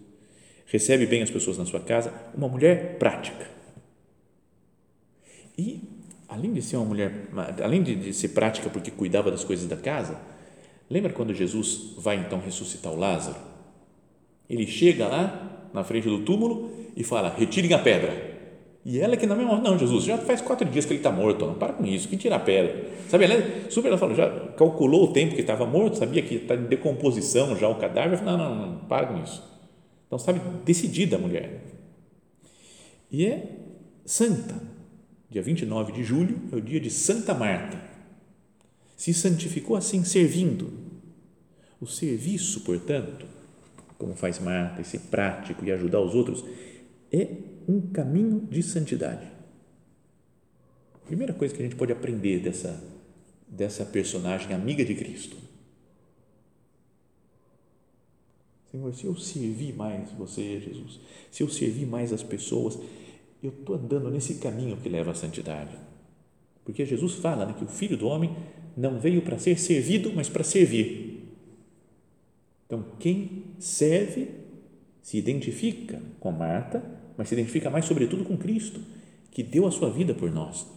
recebe 0.68 1.08
bem 1.08 1.24
as 1.24 1.32
pessoas 1.32 1.58
na 1.58 1.66
sua 1.66 1.80
casa, 1.80 2.14
uma 2.36 2.48
mulher 2.48 3.00
prática. 3.00 3.48
E 5.58 5.82
além 6.28 6.54
de 6.54 6.62
ser 6.62 6.78
uma 6.78 6.86
mulher, 6.86 7.28
além 7.64 7.82
de, 7.82 7.96
de 7.96 8.14
ser 8.14 8.30
prática 8.30 8.70
porque 8.70 8.92
cuidava 8.92 9.32
das 9.32 9.44
coisas 9.44 9.66
da 9.66 9.78
casa, 9.78 10.16
lembra 10.88 11.12
quando 11.12 11.34
Jesus 11.34 11.96
vai 11.98 12.18
então 12.18 12.40
ressuscitar 12.40 12.94
o 12.94 12.96
Lázaro? 12.96 13.50
Ele 14.50 14.66
chega 14.66 15.08
lá 15.08 15.70
na 15.74 15.84
frente 15.84 16.08
do 16.08 16.20
túmulo 16.20 16.72
e 16.96 17.04
fala: 17.04 17.30
retirem 17.30 17.74
a 17.74 17.80
pedra. 17.80 18.30
E 18.84 19.00
ela 19.00 19.18
que 19.18 19.28
na 19.28 19.36
mesma 19.36 19.54
hora, 19.54 19.62
não, 19.62 19.78
Jesus, 19.78 20.06
já 20.06 20.18
faz 20.18 20.42
quatro 20.42 20.68
dias 20.68 20.86
que 20.86 20.94
ele 20.94 21.00
está 21.00 21.12
morto, 21.12 21.46
não 21.46 21.54
para 21.54 21.74
com 21.74 21.86
isso, 21.86 22.08
que 22.08 22.18
tira 22.18 22.38
a 22.38 22.40
pedra. 22.40 22.90
Sabe, 23.10 23.26
ela 23.26 23.34
é 23.34 23.70
super, 23.70 23.90
ela 23.90 23.98
falou, 23.98 24.16
já 24.16 24.30
calculou 24.58 25.04
o 25.04 25.14
tempo 25.14 25.36
que 25.36 25.42
estava 25.42 25.66
morto, 25.66 25.98
sabia 25.98 26.22
que 26.22 26.36
está 26.36 26.56
em 26.56 26.64
decomposição 26.64 27.56
já 27.58 27.68
o 27.68 27.76
cadáver, 27.76 28.24
não, 28.24 28.38
não, 28.38 28.56
não, 28.56 28.78
para 28.86 29.08
com 29.08 29.22
isso. 29.22 29.44
Então, 30.08 30.18
sabe, 30.18 30.40
decidida 30.66 31.18
a 31.18 31.20
mulher. 31.20 31.62
E 33.12 33.26
é 33.26 33.44
santa, 34.06 34.56
dia 35.30 35.42
29 35.42 35.92
de 35.92 36.04
julho, 36.04 36.42
é 36.52 36.56
o 36.56 36.62
dia 36.62 36.80
de 36.80 36.90
Santa 36.90 37.34
Marta. 37.34 37.80
Se 38.96 39.14
santificou 39.14 39.76
assim, 39.76 40.04
servindo. 40.04 40.72
O 41.80 41.86
serviço, 41.86 42.62
portanto, 42.62 43.26
como 44.00 44.16
faz 44.16 44.40
Marta, 44.40 44.82
e 44.82 44.86
ser 44.86 45.00
prático 45.12 45.64
e 45.64 45.72
ajudar 45.72 46.00
os 46.00 46.16
outros, 46.16 46.44
é 47.12 47.28
um 47.68 47.82
caminho 47.92 48.48
de 48.50 48.64
santidade. 48.64 49.28
Primeira 51.06 51.34
coisa 51.34 51.54
que 51.54 51.60
a 51.62 51.66
gente 51.66 51.76
pode 51.76 51.92
aprender 51.92 52.40
dessa, 52.40 52.82
dessa 53.48 53.86
personagem 53.86 54.54
amiga 54.54 54.86
de 54.86 54.96
Cristo. 54.96 55.36
Senhor, 58.72 58.94
se 58.94 59.06
eu 59.06 59.16
servir 59.16 59.76
mais 59.76 60.12
você, 60.12 60.60
Jesus, 60.60 61.00
se 61.30 61.44
eu 61.44 61.50
servir 61.50 61.86
mais 61.86 62.14
as 62.14 62.24
pessoas, 62.24 62.80
eu 63.42 63.50
estou 63.50 63.76
andando 63.76 64.10
nesse 64.10 64.36
caminho 64.36 64.78
que 64.78 64.88
leva 64.88 65.12
à 65.12 65.16
santidade. 65.16 65.76
Porque 66.64 66.86
Jesus 66.86 67.16
fala 67.16 67.46
né, 67.48 67.56
que 67.58 67.64
o 67.64 67.68
Filho 67.68 67.98
do 67.98 68.08
Homem 68.08 68.36
não 68.78 69.00
veio 69.00 69.24
para 69.24 69.40
ser 69.40 69.60
servido, 69.60 70.14
mas 70.16 70.30
para 70.30 70.44
servir. 70.44 71.19
Então, 72.70 72.86
quem 73.00 73.46
serve 73.58 74.30
se 75.02 75.18
identifica 75.18 76.00
com 76.20 76.32
Marta, 76.32 76.84
mas 77.18 77.28
se 77.28 77.34
identifica 77.34 77.68
mais, 77.68 77.86
sobretudo, 77.86 78.24
com 78.24 78.38
Cristo, 78.38 78.80
que 79.32 79.42
deu 79.42 79.66
a 79.66 79.72
sua 79.72 79.90
vida 79.90 80.14
por 80.14 80.32
nós. 80.32 80.68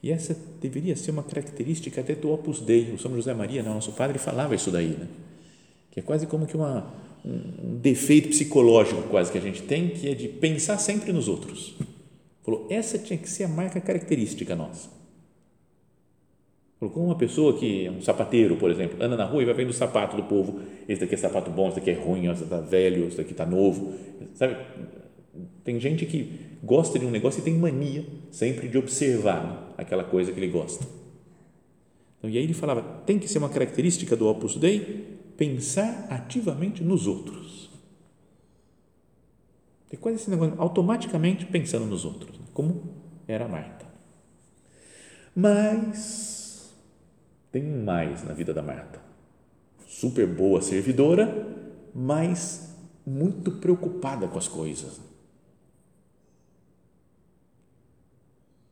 E 0.00 0.12
essa 0.12 0.38
deveria 0.60 0.94
ser 0.94 1.10
uma 1.10 1.24
característica 1.24 2.00
até 2.00 2.14
do 2.14 2.30
Opus 2.30 2.60
Dei. 2.60 2.92
O 2.92 2.98
São 2.98 3.12
José 3.16 3.34
Maria, 3.34 3.60
né, 3.60 3.70
nosso 3.70 3.90
padre, 3.90 4.20
falava 4.20 4.54
isso 4.54 4.70
daí, 4.70 4.90
né? 4.90 5.08
que 5.90 5.98
é 5.98 6.02
quase 6.02 6.28
como 6.28 6.46
que 6.46 6.56
uma, 6.56 6.94
um 7.24 7.76
defeito 7.78 8.28
psicológico 8.28 9.02
quase 9.08 9.32
que 9.32 9.38
a 9.38 9.40
gente 9.40 9.62
tem, 9.62 9.88
que 9.88 10.08
é 10.08 10.14
de 10.14 10.28
pensar 10.28 10.78
sempre 10.78 11.12
nos 11.12 11.26
outros. 11.26 11.74
Falou, 12.44 12.68
essa 12.70 12.98
tinha 12.98 13.18
que 13.18 13.28
ser 13.28 13.44
a 13.44 13.48
marca 13.48 13.80
característica 13.80 14.54
nossa. 14.54 14.90
Como 16.90 17.06
uma 17.06 17.16
pessoa 17.16 17.56
que 17.58 17.86
é 17.86 17.90
um 17.90 18.00
sapateiro, 18.00 18.56
por 18.56 18.70
exemplo, 18.70 19.02
anda 19.02 19.16
na 19.16 19.24
rua 19.24 19.42
e 19.42 19.44
vai 19.44 19.54
vendo 19.54 19.70
o 19.70 19.72
sapato 19.72 20.16
do 20.16 20.24
povo, 20.24 20.60
esse 20.88 21.00
daqui 21.00 21.14
é 21.14 21.16
sapato 21.16 21.50
bom, 21.50 21.68
esse 21.68 21.76
daqui 21.76 21.90
é 21.90 21.94
ruim, 21.94 22.26
esse 22.30 22.44
daqui 22.44 22.54
está 22.54 22.60
velho, 22.60 23.06
esse 23.06 23.16
daqui 23.16 23.32
está 23.32 23.46
novo, 23.46 23.94
sabe? 24.34 24.56
Tem 25.62 25.80
gente 25.80 26.04
que 26.06 26.32
gosta 26.62 26.98
de 26.98 27.06
um 27.06 27.10
negócio 27.10 27.40
e 27.40 27.42
tem 27.42 27.54
mania 27.54 28.04
sempre 28.30 28.68
de 28.68 28.78
observar 28.78 29.74
aquela 29.76 30.04
coisa 30.04 30.32
que 30.32 30.38
ele 30.38 30.50
gosta. 30.50 30.86
Então, 32.18 32.30
e 32.30 32.38
aí 32.38 32.44
ele 32.44 32.54
falava, 32.54 32.82
tem 33.04 33.18
que 33.18 33.28
ser 33.28 33.38
uma 33.38 33.48
característica 33.48 34.16
do 34.16 34.26
Opus 34.26 34.56
Dei 34.56 35.18
pensar 35.36 36.06
ativamente 36.10 36.82
nos 36.82 37.06
outros. 37.06 37.70
É 39.92 39.96
quase 39.96 40.16
esse 40.16 40.30
negócio, 40.30 40.54
automaticamente 40.58 41.46
pensando 41.46 41.86
nos 41.86 42.04
outros, 42.04 42.38
como 42.52 42.82
era 43.28 43.46
Marta. 43.46 43.86
Mas 45.34 46.43
tem 47.54 47.62
mais 47.62 48.24
na 48.24 48.34
vida 48.34 48.52
da 48.52 48.60
Marta. 48.60 49.00
Super 49.86 50.26
boa 50.26 50.60
servidora, 50.60 51.46
mas 51.94 52.74
muito 53.06 53.52
preocupada 53.52 54.26
com 54.26 54.36
as 54.36 54.48
coisas. 54.48 55.00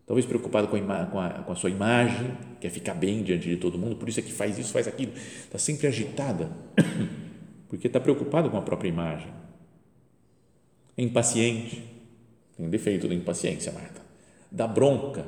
talvez 0.05 0.27
preocupado 0.27 0.69
com 0.69 0.77
a, 0.77 1.07
com, 1.07 1.21
a, 1.21 1.31
com 1.31 1.53
a, 1.53 1.55
sua 1.55 1.71
imagem, 1.71 2.37
quer 2.61 2.69
ficar 2.69 2.93
bem 2.93 3.23
diante 3.23 3.49
de 3.49 3.57
todo 3.57 3.79
mundo, 3.79 3.97
por 3.97 4.09
isso 4.11 4.21
é 4.21 4.23
que 4.23 4.33
faz 4.33 4.59
isso, 4.59 4.71
faz 4.71 4.87
aquilo, 4.87 5.13
está 5.15 5.59
sempre 5.59 5.87
agitada, 5.87 6.51
porque 7.67 7.87
está 7.87 7.99
preocupado 7.99 8.51
com 8.51 8.59
a 8.59 8.63
própria 8.63 8.89
imagem. 8.91 9.33
É 10.99 11.03
impaciente, 11.03 11.83
tem 12.59 12.69
defeito 12.69 13.09
da 13.09 13.15
impaciência, 13.15 13.73
Marta. 13.73 14.03
Dá 14.51 14.67
bronca 14.67 15.25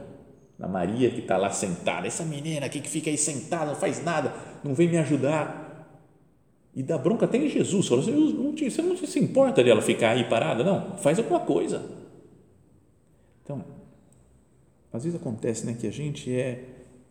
na 0.59 0.69
Maria 0.69 1.11
que 1.11 1.21
está 1.21 1.37
lá 1.37 1.51
sentada, 1.51 2.07
essa 2.07 2.25
menina 2.25 2.67
aqui 2.67 2.81
que 2.81 2.89
fica 2.89 3.11
aí 3.11 3.19
sentada, 3.19 3.67
não 3.67 3.77
faz 3.77 4.03
nada, 4.03 4.35
não 4.63 4.75
vem 4.75 4.89
me 4.89 4.99
ajudar. 4.99 5.63
E 6.75 6.83
dá 6.83 6.99
bronca 6.99 7.25
até 7.25 7.39
em 7.39 7.49
Jesus, 7.49 7.87
te, 8.57 8.71
você 8.71 8.83
não 8.83 8.97
se 8.97 9.19
importa 9.21 9.63
dela 9.63 9.81
ficar 9.81 10.11
aí 10.11 10.25
parada, 10.25 10.65
não, 10.65 10.97
faz 10.99 11.19
alguma 11.19 11.41
coisa. 11.41 11.83
Então, 13.43 13.65
às 14.93 15.05
vezes 15.05 15.21
acontece 15.21 15.67
né, 15.67 15.77
que 15.79 15.87
a 15.87 15.93
gente 15.93 16.33
é 16.33 16.65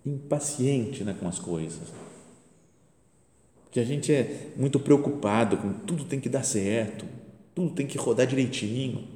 impaciente 0.06 1.04
né, 1.04 1.16
com 1.18 1.28
as 1.28 1.40
coisas, 1.40 1.94
que 3.72 3.80
a 3.80 3.86
gente 3.86 4.14
é 4.14 4.52
muito 4.56 4.80
preocupado 4.80 5.58
com 5.58 5.74
tudo 5.74 6.04
tem 6.04 6.20
que 6.20 6.30
dar 6.30 6.44
certo, 6.44 7.06
tudo 7.56 7.74
tem 7.74 7.88
que 7.88 7.98
rodar 7.98 8.28
direitinho, 8.28 9.08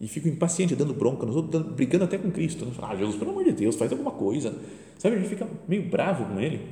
e 0.00 0.06
fico 0.06 0.28
impaciente, 0.28 0.76
dando 0.76 0.94
bronca 0.94 1.26
nos 1.26 1.36
outros, 1.36 1.62
brigando 1.72 2.04
até 2.04 2.16
com 2.18 2.30
Cristo. 2.30 2.64
Né? 2.64 2.72
Ah, 2.80 2.94
Jesus, 2.94 3.16
pelo 3.16 3.30
amor 3.32 3.44
de 3.44 3.52
Deus, 3.52 3.76
faz 3.76 3.90
alguma 3.90 4.12
coisa. 4.12 4.56
Sabe, 4.98 5.16
a 5.16 5.18
gente 5.18 5.28
fica 5.28 5.48
meio 5.66 5.88
bravo 5.88 6.24
com 6.26 6.40
Ele. 6.40 6.66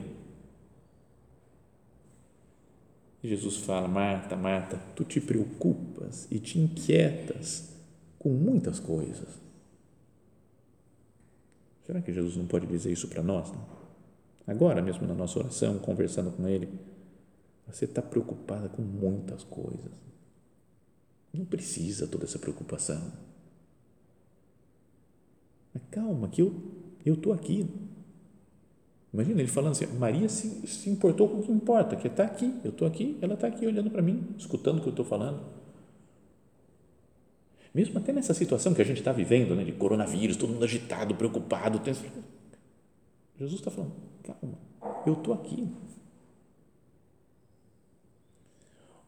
E 3.22 3.28
Jesus 3.28 3.58
fala: 3.58 3.88
Marta, 3.88 4.36
Marta, 4.36 4.80
tu 4.94 5.04
te 5.04 5.20
preocupas 5.20 6.28
e 6.30 6.38
te 6.38 6.58
inquietas 6.58 7.74
com 8.18 8.30
muitas 8.30 8.78
coisas 8.78 9.46
Será 11.86 12.02
que 12.02 12.12
Jesus 12.12 12.36
não 12.36 12.46
pode 12.46 12.66
dizer 12.66 12.90
isso 12.90 13.06
para 13.06 13.22
nós? 13.22 13.52
Não? 13.52 13.64
Agora 14.44 14.82
mesmo 14.82 15.06
na 15.06 15.14
nossa 15.14 15.38
oração, 15.38 15.78
conversando 15.78 16.32
com 16.32 16.48
Ele, 16.48 16.68
você 17.64 17.84
está 17.84 18.02
preocupada 18.02 18.68
com 18.68 18.82
muitas 18.82 19.44
coisas. 19.44 19.92
Não 21.36 21.44
precisa 21.44 22.06
toda 22.06 22.24
essa 22.24 22.38
preocupação. 22.38 23.12
Calma, 25.90 26.28
que 26.28 26.40
eu 26.40 26.52
estou 27.04 27.32
aqui. 27.32 27.68
Imagina 29.12 29.40
ele 29.40 29.48
falando 29.48 29.72
assim: 29.72 29.86
Maria 29.98 30.28
se, 30.28 30.66
se 30.66 30.90
importou 30.90 31.28
com 31.28 31.38
o 31.38 31.42
que 31.42 31.52
importa, 31.52 31.96
que 31.96 32.06
está 32.06 32.24
aqui, 32.24 32.54
eu 32.64 32.70
estou 32.70 32.88
aqui, 32.88 33.18
ela 33.20 33.34
está 33.34 33.46
aqui 33.46 33.66
olhando 33.66 33.90
para 33.90 34.02
mim, 34.02 34.34
escutando 34.38 34.78
o 34.78 34.80
que 34.80 34.88
eu 34.88 34.90
estou 34.90 35.04
falando. 35.04 35.42
Mesmo 37.74 37.98
até 37.98 38.12
nessa 38.12 38.32
situação 38.32 38.72
que 38.72 38.80
a 38.80 38.84
gente 38.84 38.98
está 38.98 39.12
vivendo, 39.12 39.54
né, 39.54 39.62
de 39.62 39.72
coronavírus, 39.72 40.36
todo 40.36 40.52
mundo 40.52 40.64
agitado, 40.64 41.14
preocupado, 41.14 41.78
tenso. 41.78 42.04
Jesus 43.38 43.60
está 43.60 43.70
falando: 43.70 43.92
calma, 44.22 44.58
eu 45.06 45.12
estou 45.12 45.34
aqui. 45.34 45.68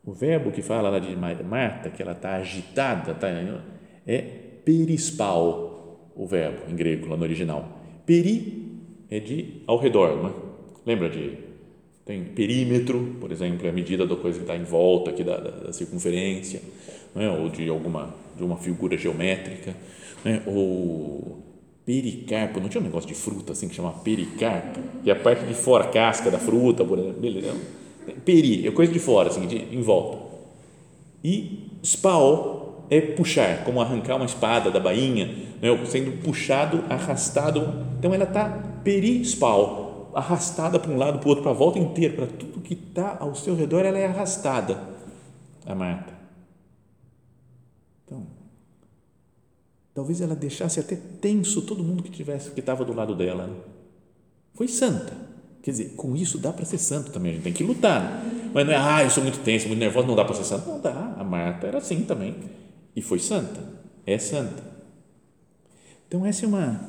O 0.08 0.14
verbo 0.14 0.50
que 0.50 0.62
fala 0.62 0.88
lá 0.88 0.98
de 0.98 1.14
Marta, 1.14 1.90
que 1.90 2.00
ela 2.00 2.12
está 2.12 2.36
agitada, 2.36 3.12
tá, 3.12 3.28
é 4.06 4.22
perispal, 4.64 6.10
o 6.16 6.26
verbo 6.26 6.62
em 6.66 6.74
grego, 6.74 7.08
lá 7.08 7.14
no 7.18 7.24
original. 7.24 7.78
Peri 8.06 8.80
é 9.10 9.20
de 9.20 9.62
ao 9.66 9.76
redor, 9.76 10.22
né? 10.22 10.32
lembra 10.86 11.10
de 11.10 11.36
tem 12.06 12.24
perímetro, 12.24 13.18
por 13.20 13.30
exemplo, 13.30 13.66
é 13.66 13.68
a 13.68 13.72
medida 13.72 14.06
da 14.06 14.16
coisa 14.16 14.38
que 14.38 14.44
está 14.44 14.56
em 14.56 14.64
volta 14.64 15.10
aqui 15.10 15.22
da, 15.22 15.36
da, 15.36 15.50
da 15.50 15.72
circunferência, 15.74 16.62
né? 17.14 17.28
ou 17.28 17.50
de 17.50 17.68
alguma 17.68 18.14
de 18.34 18.42
uma 18.42 18.56
figura 18.56 18.96
geométrica, 18.96 19.76
né? 20.24 20.42
ou 20.46 21.36
pericarpo, 21.84 22.60
não 22.60 22.70
tinha 22.70 22.80
um 22.80 22.84
negócio 22.84 23.06
de 23.06 23.14
fruta 23.14 23.52
assim 23.52 23.68
que 23.68 23.74
chama 23.74 23.92
pericarpo, 23.92 24.80
que 25.04 25.10
é 25.10 25.12
a 25.12 25.16
parte 25.16 25.44
de 25.44 25.52
fora, 25.52 25.88
casca 25.88 26.30
da 26.30 26.38
fruta, 26.38 26.82
por 26.82 26.98
exemplo, 26.98 27.20
beleza? 27.20 27.54
Peri, 28.24 28.66
é 28.66 28.70
coisa 28.70 28.92
de 28.92 28.98
fora, 28.98 29.28
assim, 29.28 29.46
de, 29.46 29.56
em 29.56 29.82
volta. 29.82 30.18
E 31.22 31.70
spao 31.82 32.86
é 32.90 33.00
puxar, 33.00 33.64
como 33.64 33.80
arrancar 33.80 34.16
uma 34.16 34.24
espada 34.24 34.70
da 34.70 34.80
bainha, 34.80 35.26
né? 35.60 35.86
sendo 35.86 36.22
puxado, 36.22 36.84
arrastado. 36.88 37.86
Então 37.98 38.14
ela 38.14 38.24
está 38.24 38.48
perispal, 38.82 40.10
arrastada 40.14 40.78
para 40.78 40.90
um 40.90 40.96
lado, 40.96 41.18
para 41.18 41.26
o 41.26 41.28
outro, 41.28 41.42
para 41.42 41.52
a 41.52 41.54
volta 41.54 41.78
inteira, 41.78 42.14
para 42.14 42.26
tudo 42.26 42.60
que 42.60 42.74
está 42.74 43.18
ao 43.20 43.34
seu 43.34 43.54
redor, 43.54 43.84
ela 43.84 43.98
é 43.98 44.06
arrastada, 44.06 44.82
a 45.66 45.74
Marta. 45.74 46.14
Então, 48.04 48.26
talvez 49.94 50.20
ela 50.20 50.34
deixasse 50.34 50.80
até 50.80 50.96
tenso 50.96 51.62
todo 51.62 51.84
mundo 51.84 52.02
que 52.02 52.10
tivesse 52.10 52.50
que 52.50 52.60
estava 52.60 52.84
do 52.84 52.94
lado 52.94 53.14
dela. 53.14 53.46
Né? 53.46 53.56
Foi 54.54 54.66
santa. 54.66 55.27
Quer 55.68 55.72
dizer, 55.72 55.90
com 55.96 56.16
isso 56.16 56.38
dá 56.38 56.50
para 56.50 56.64
ser 56.64 56.78
santo 56.78 57.10
também, 57.10 57.32
a 57.32 57.34
gente 57.34 57.44
tem 57.44 57.52
que 57.52 57.62
lutar. 57.62 58.24
Né? 58.24 58.50
Mas 58.54 58.64
não 58.64 58.72
é, 58.72 58.76
ah, 58.78 59.04
eu 59.04 59.10
sou 59.10 59.22
muito 59.22 59.38
tenso, 59.40 59.68
muito 59.68 59.78
nervoso, 59.78 60.06
não 60.06 60.16
dá 60.16 60.24
para 60.24 60.34
ser 60.34 60.44
santo. 60.44 60.66
Não 60.66 60.80
dá. 60.80 61.14
A 61.18 61.22
Marta 61.22 61.66
era 61.66 61.76
assim 61.76 62.04
também. 62.04 62.34
E 62.96 63.02
foi 63.02 63.18
santa. 63.18 63.60
É 64.06 64.16
santa. 64.18 64.62
Então, 66.06 66.24
essa 66.24 66.46
é 66.46 66.48
uma, 66.48 66.80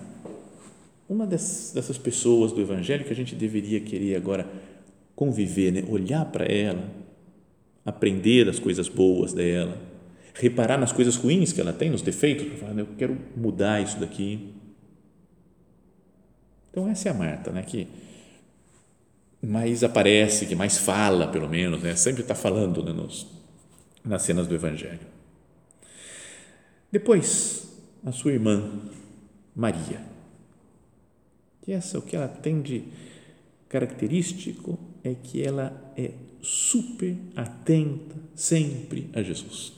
uma 1.10 1.28
dessas 1.28 1.98
pessoas 1.98 2.54
do 2.54 2.62
Evangelho 2.62 3.04
que 3.04 3.12
a 3.12 3.16
gente 3.16 3.36
deveria 3.36 3.82
querer 3.82 4.16
agora 4.16 4.48
conviver, 5.14 5.74
né? 5.74 5.84
olhar 5.90 6.24
para 6.24 6.46
ela, 6.46 6.90
aprender 7.86 8.48
as 8.48 8.60
coisas 8.60 8.88
boas 8.88 9.34
dela, 9.34 9.78
reparar 10.34 10.78
nas 10.78 10.94
coisas 10.94 11.18
ruins 11.18 11.52
que 11.52 11.60
ela 11.60 11.74
tem, 11.74 11.90
nos 11.90 12.02
defeitos, 12.02 12.58
falar, 12.58 12.80
eu 12.80 12.88
quero 12.98 13.18
mudar 13.36 13.84
isso 13.84 14.00
daqui. 14.00 14.54
Então, 16.72 16.88
essa 16.88 17.10
é 17.10 17.12
a 17.12 17.16
Marta, 17.16 17.52
né? 17.52 17.62
que 17.62 17.86
mais 19.42 19.84
aparece, 19.84 20.46
que 20.46 20.56
mais 20.56 20.78
fala, 20.78 21.28
pelo 21.28 21.48
menos, 21.48 21.82
né? 21.82 21.96
sempre 21.96 22.22
está 22.22 22.36
falando 22.36 22.84
né? 22.84 22.92
Nos, 22.92 23.28
nas 24.04 24.22
cenas 24.24 24.48
do 24.48 24.56
Evangelho. 24.56 25.08
Depois, 26.92 27.68
a 28.04 28.12
sua 28.12 28.34
irmã, 28.34 28.70
Maria. 29.56 30.02
Que 31.62 31.72
essa, 31.72 32.00
o 32.00 32.02
que 32.02 32.16
ela 32.16 32.28
tem 32.28 32.62
de 32.62 32.84
característico 33.68 34.80
é 35.04 35.14
que 35.14 35.42
ela 35.42 35.94
é 35.96 36.12
super 36.42 37.16
atenta 37.36 38.16
sempre 38.34 39.10
a 39.14 39.22
Jesus. 39.22 39.74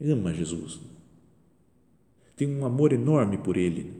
Ama 0.00 0.32
Jesus. 0.32 0.80
Tem 2.36 2.48
um 2.48 2.64
amor 2.64 2.92
enorme 2.92 3.36
por 3.38 3.56
ele. 3.56 3.99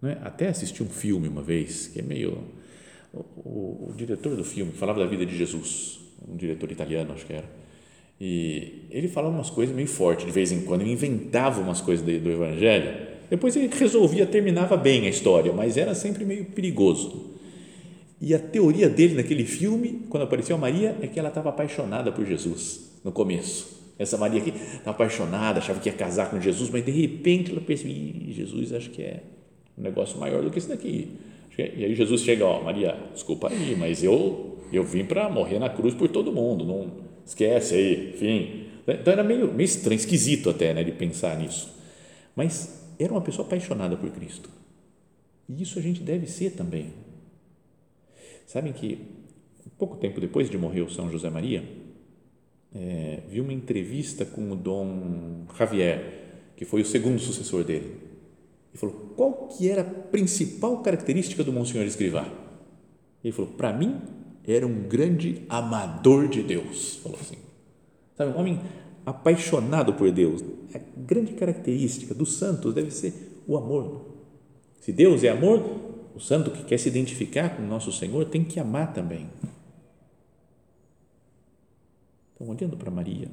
Não 0.00 0.10
é? 0.10 0.18
Até 0.22 0.48
assisti 0.48 0.82
um 0.82 0.88
filme 0.88 1.28
uma 1.28 1.42
vez, 1.42 1.88
que 1.88 1.98
é 1.98 2.02
meio. 2.02 2.38
O, 3.12 3.18
o, 3.18 3.90
o 3.90 3.94
diretor 3.96 4.36
do 4.36 4.44
filme 4.44 4.72
falava 4.72 5.00
da 5.00 5.06
vida 5.06 5.24
de 5.24 5.36
Jesus, 5.36 6.00
um 6.28 6.36
diretor 6.36 6.70
italiano, 6.70 7.12
acho 7.12 7.26
que 7.26 7.32
era 7.32 7.58
e 8.20 8.86
ele 8.90 9.06
falava 9.08 9.34
umas 9.34 9.50
coisas 9.50 9.74
meio 9.74 9.86
fortes 9.86 10.26
de 10.26 10.32
vez 10.32 10.50
em 10.50 10.62
quando, 10.62 10.80
ele 10.80 10.92
inventava 10.92 11.60
umas 11.60 11.80
coisas 11.80 12.04
do, 12.04 12.18
do 12.18 12.30
Evangelho. 12.30 13.08
Depois 13.30 13.54
ele 13.54 13.68
resolvia, 13.68 14.26
terminava 14.26 14.76
bem 14.76 15.06
a 15.06 15.10
história, 15.10 15.52
mas 15.52 15.76
era 15.76 15.94
sempre 15.94 16.24
meio 16.24 16.46
perigoso. 16.46 17.36
E 18.20 18.34
a 18.34 18.38
teoria 18.38 18.88
dele 18.88 19.14
naquele 19.14 19.44
filme, 19.44 20.06
quando 20.08 20.24
apareceu 20.24 20.56
a 20.56 20.58
Maria, 20.58 20.96
é 21.00 21.06
que 21.06 21.20
ela 21.20 21.28
estava 21.28 21.50
apaixonada 21.50 22.10
por 22.10 22.26
Jesus 22.26 22.98
no 23.04 23.12
começo. 23.12 23.78
Essa 23.96 24.16
Maria 24.16 24.40
aqui 24.40 24.50
estava 24.50 24.90
apaixonada, 24.90 25.60
achava 25.60 25.78
que 25.78 25.88
ia 25.88 25.94
casar 25.94 26.30
com 26.30 26.40
Jesus, 26.40 26.70
mas 26.70 26.84
de 26.84 26.90
repente 26.90 27.52
ela 27.52 27.60
percebeu: 27.60 27.94
Jesus, 28.30 28.72
acho 28.72 28.90
que 28.90 29.02
é 29.02 29.22
um 29.78 29.82
negócio 29.82 30.18
maior 30.18 30.42
do 30.42 30.50
que 30.50 30.58
isso 30.58 30.68
daqui. 30.68 31.08
E 31.58 31.84
aí 31.84 31.94
Jesus 31.94 32.22
chega: 32.22 32.44
Ó, 32.44 32.62
Maria, 32.62 32.96
desculpa 33.12 33.48
aí, 33.48 33.74
mas 33.76 34.02
eu, 34.02 34.58
eu 34.72 34.84
vim 34.84 35.04
para 35.04 35.28
morrer 35.28 35.58
na 35.58 35.68
cruz 35.68 35.94
por 35.94 36.08
todo 36.08 36.32
mundo, 36.32 36.64
não 36.64 36.92
esquece 37.26 37.74
aí, 37.74 38.10
enfim. 38.14 38.66
Então 38.86 39.12
era 39.12 39.24
meio, 39.24 39.52
meio 39.52 39.64
estranho, 39.66 39.98
esquisito 39.98 40.48
até, 40.48 40.72
né, 40.72 40.84
de 40.84 40.92
pensar 40.92 41.36
nisso. 41.36 41.76
Mas 42.34 42.86
era 42.98 43.12
uma 43.12 43.20
pessoa 43.20 43.46
apaixonada 43.46 43.96
por 43.96 44.10
Cristo. 44.10 44.48
E 45.48 45.62
isso 45.62 45.78
a 45.78 45.82
gente 45.82 46.00
deve 46.00 46.26
ser 46.26 46.52
também. 46.52 46.92
Sabem 48.46 48.72
que, 48.72 48.98
pouco 49.76 49.96
tempo 49.96 50.20
depois 50.20 50.48
de 50.48 50.56
morrer 50.56 50.82
o 50.82 50.90
São 50.90 51.10
José 51.10 51.28
Maria, 51.28 51.62
é, 52.74 53.20
vi 53.28 53.40
uma 53.40 53.52
entrevista 53.52 54.24
com 54.24 54.52
o 54.52 54.56
Dom 54.56 55.46
Javier, 55.58 56.52
que 56.56 56.64
foi 56.64 56.82
o 56.82 56.86
segundo 56.86 57.18
sucessor 57.18 57.64
dele. 57.64 58.07
Ele 58.70 58.78
falou, 58.78 58.94
qual 59.16 59.48
que 59.48 59.68
era 59.68 59.82
a 59.82 59.84
principal 59.84 60.82
característica 60.82 61.42
do 61.42 61.52
Monsenhor 61.52 61.86
Escrivá? 61.86 62.26
Ele 63.22 63.32
falou, 63.32 63.52
para 63.52 63.72
mim, 63.72 64.00
era 64.46 64.66
um 64.66 64.88
grande 64.88 65.44
amador 65.48 66.28
de 66.28 66.42
Deus, 66.42 66.96
falou 66.96 67.18
assim. 67.20 67.36
Sabe, 68.16 68.32
um 68.32 68.38
homem 68.38 68.60
apaixonado 69.04 69.94
por 69.94 70.10
Deus. 70.10 70.42
A 70.74 70.80
grande 70.96 71.32
característica 71.32 72.14
dos 72.14 72.36
santos 72.36 72.74
deve 72.74 72.90
ser 72.90 73.42
o 73.46 73.56
amor. 73.56 74.06
Se 74.80 74.92
Deus 74.92 75.24
é 75.24 75.28
amor, 75.28 75.62
o 76.14 76.20
santo 76.20 76.50
que 76.50 76.64
quer 76.64 76.78
se 76.78 76.88
identificar 76.88 77.56
com 77.56 77.62
o 77.62 77.66
nosso 77.66 77.92
Senhor 77.92 78.24
tem 78.26 78.44
que 78.44 78.58
amar 78.58 78.92
também. 78.92 79.28
Então, 82.34 82.48
olhando 82.48 82.76
para 82.76 82.90
Maria, 82.90 83.30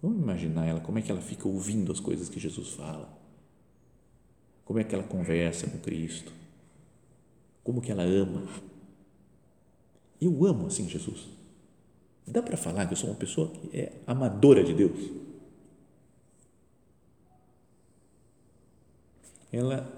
vamos 0.00 0.18
imaginar 0.18 0.66
ela, 0.66 0.80
como 0.80 0.98
é 0.98 1.02
que 1.02 1.10
ela 1.10 1.20
fica 1.20 1.48
ouvindo 1.48 1.90
as 1.90 2.00
coisas 2.00 2.28
que 2.28 2.38
Jesus 2.38 2.70
fala, 2.70 3.08
como 4.66 4.78
é 4.78 4.84
que 4.84 4.94
ela 4.94 5.04
conversa 5.04 5.66
com 5.66 5.78
Cristo, 5.78 6.30
como 7.64 7.80
que 7.80 7.90
ela 7.90 8.02
ama 8.02 8.46
eu 10.20 10.44
amo 10.46 10.66
assim 10.66 10.88
Jesus. 10.88 11.28
Dá 12.26 12.42
para 12.42 12.56
falar 12.56 12.86
que 12.86 12.94
eu 12.94 12.96
sou 12.96 13.10
uma 13.10 13.16
pessoa 13.16 13.48
que 13.48 13.76
é 13.78 13.92
amadora 14.06 14.64
de 14.64 14.74
Deus? 14.74 15.10
Ela 19.52 19.88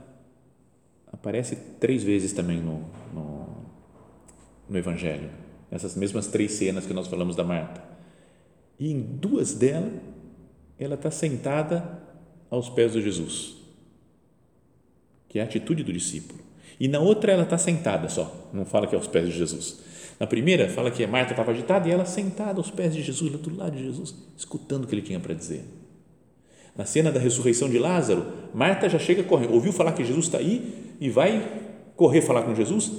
aparece 1.10 1.56
três 1.80 2.02
vezes 2.02 2.32
também 2.32 2.60
no, 2.60 2.84
no, 3.14 3.46
no 4.68 4.78
Evangelho, 4.78 5.30
essas 5.70 5.96
mesmas 5.96 6.26
três 6.26 6.52
cenas 6.52 6.86
que 6.86 6.92
nós 6.92 7.08
falamos 7.08 7.34
da 7.34 7.44
Marta. 7.44 7.82
E 8.78 8.92
em 8.92 9.00
duas 9.00 9.54
delas, 9.54 9.92
ela 10.78 10.94
está 10.94 11.10
sentada 11.10 12.02
aos 12.50 12.68
pés 12.68 12.92
de 12.92 13.00
Jesus, 13.00 13.56
que 15.28 15.38
é 15.38 15.42
a 15.42 15.44
atitude 15.44 15.82
do 15.82 15.92
discípulo. 15.92 16.40
E 16.80 16.88
na 16.88 17.00
outra, 17.00 17.32
ela 17.32 17.42
está 17.42 17.58
sentada 17.58 18.08
só, 18.08 18.50
não 18.52 18.64
fala 18.64 18.86
que 18.86 18.94
é 18.94 18.98
aos 18.98 19.06
pés 19.06 19.28
de 19.28 19.36
Jesus. 19.36 19.80
Na 20.18 20.26
primeira, 20.26 20.68
fala 20.68 20.90
que 20.90 21.06
Marta 21.06 21.32
estava 21.32 21.52
agitada 21.52 21.88
e 21.88 21.92
ela 21.92 22.04
sentada 22.04 22.58
aos 22.58 22.70
pés 22.70 22.94
de 22.94 23.02
Jesus, 23.02 23.30
do 23.32 23.56
lado 23.56 23.76
de 23.76 23.84
Jesus, 23.84 24.14
escutando 24.36 24.84
o 24.84 24.86
que 24.86 24.94
ele 24.94 25.02
tinha 25.02 25.20
para 25.20 25.34
dizer. 25.34 25.64
Na 26.76 26.84
cena 26.84 27.10
da 27.10 27.18
ressurreição 27.18 27.68
de 27.68 27.78
Lázaro, 27.78 28.26
Marta 28.54 28.88
já 28.88 28.98
chega 28.98 29.22
correndo, 29.22 29.54
ouviu 29.54 29.72
falar 29.72 29.92
que 29.92 30.04
Jesus 30.04 30.26
está 30.26 30.38
aí 30.38 30.94
e 31.00 31.10
vai 31.10 31.62
correr 31.96 32.22
falar 32.22 32.42
com 32.42 32.54
Jesus 32.54 32.92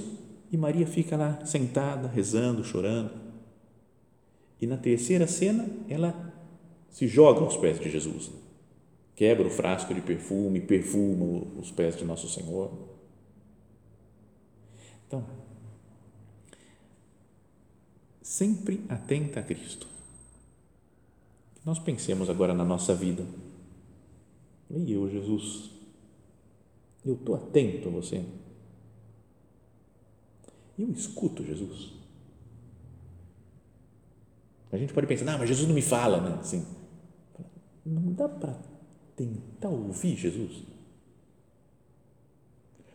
e 0.52 0.56
Maria 0.56 0.86
fica 0.86 1.16
lá 1.16 1.38
sentada, 1.44 2.08
rezando, 2.08 2.64
chorando. 2.64 3.10
E 4.60 4.66
na 4.66 4.76
terceira 4.76 5.26
cena, 5.26 5.66
ela 5.88 6.34
se 6.90 7.06
joga 7.06 7.40
aos 7.40 7.56
pés 7.56 7.78
de 7.78 7.88
Jesus, 7.88 8.30
quebra 9.20 9.46
o 9.46 9.50
frasco 9.50 9.92
de 9.92 10.00
perfume, 10.00 10.62
perfuma 10.62 11.46
os 11.58 11.70
pés 11.70 11.94
de 11.94 12.06
Nosso 12.06 12.26
Senhor. 12.26 12.72
Então, 15.06 15.26
sempre 18.22 18.82
atenta 18.88 19.40
a 19.40 19.42
Cristo. 19.42 19.86
Nós 21.66 21.78
pensemos 21.78 22.30
agora 22.30 22.54
na 22.54 22.64
nossa 22.64 22.94
vida. 22.94 23.22
E 24.70 24.90
eu, 24.90 25.06
Jesus, 25.10 25.70
Eu 27.04 27.12
estou 27.12 27.34
atento 27.34 27.88
a 27.88 27.90
você. 27.90 28.24
Eu 30.78 30.90
escuto 30.92 31.44
Jesus. 31.44 31.92
A 34.72 34.78
gente 34.78 34.94
pode 34.94 35.06
pensar, 35.06 35.26
não, 35.26 35.38
mas 35.38 35.48
Jesus 35.48 35.68
não 35.68 35.74
me 35.74 35.82
fala, 35.82 36.22
né? 36.22 36.38
Assim, 36.40 36.66
não 37.84 38.14
dá 38.14 38.26
para 38.26 38.69
tentar 39.20 39.68
ouvir 39.68 40.16
Jesus. 40.16 40.62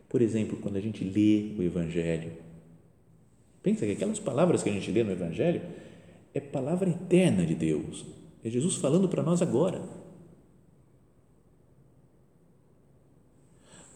Por 0.08 0.20
exemplo, 0.20 0.56
quando 0.56 0.76
a 0.76 0.80
gente 0.80 1.04
lê 1.04 1.54
o 1.56 1.62
Evangelho, 1.62 2.32
pensa 3.62 3.86
que 3.86 3.92
aquelas 3.92 4.18
palavras 4.18 4.62
que 4.62 4.68
a 4.68 4.72
gente 4.72 4.90
lê 4.90 5.04
no 5.04 5.12
Evangelho 5.12 5.62
é 6.34 6.40
palavra 6.40 6.90
eterna 6.90 7.46
de 7.46 7.54
Deus. 7.54 8.04
É 8.42 8.50
Jesus 8.50 8.74
falando 8.76 9.08
para 9.08 9.22
nós 9.22 9.40
agora. 9.40 9.80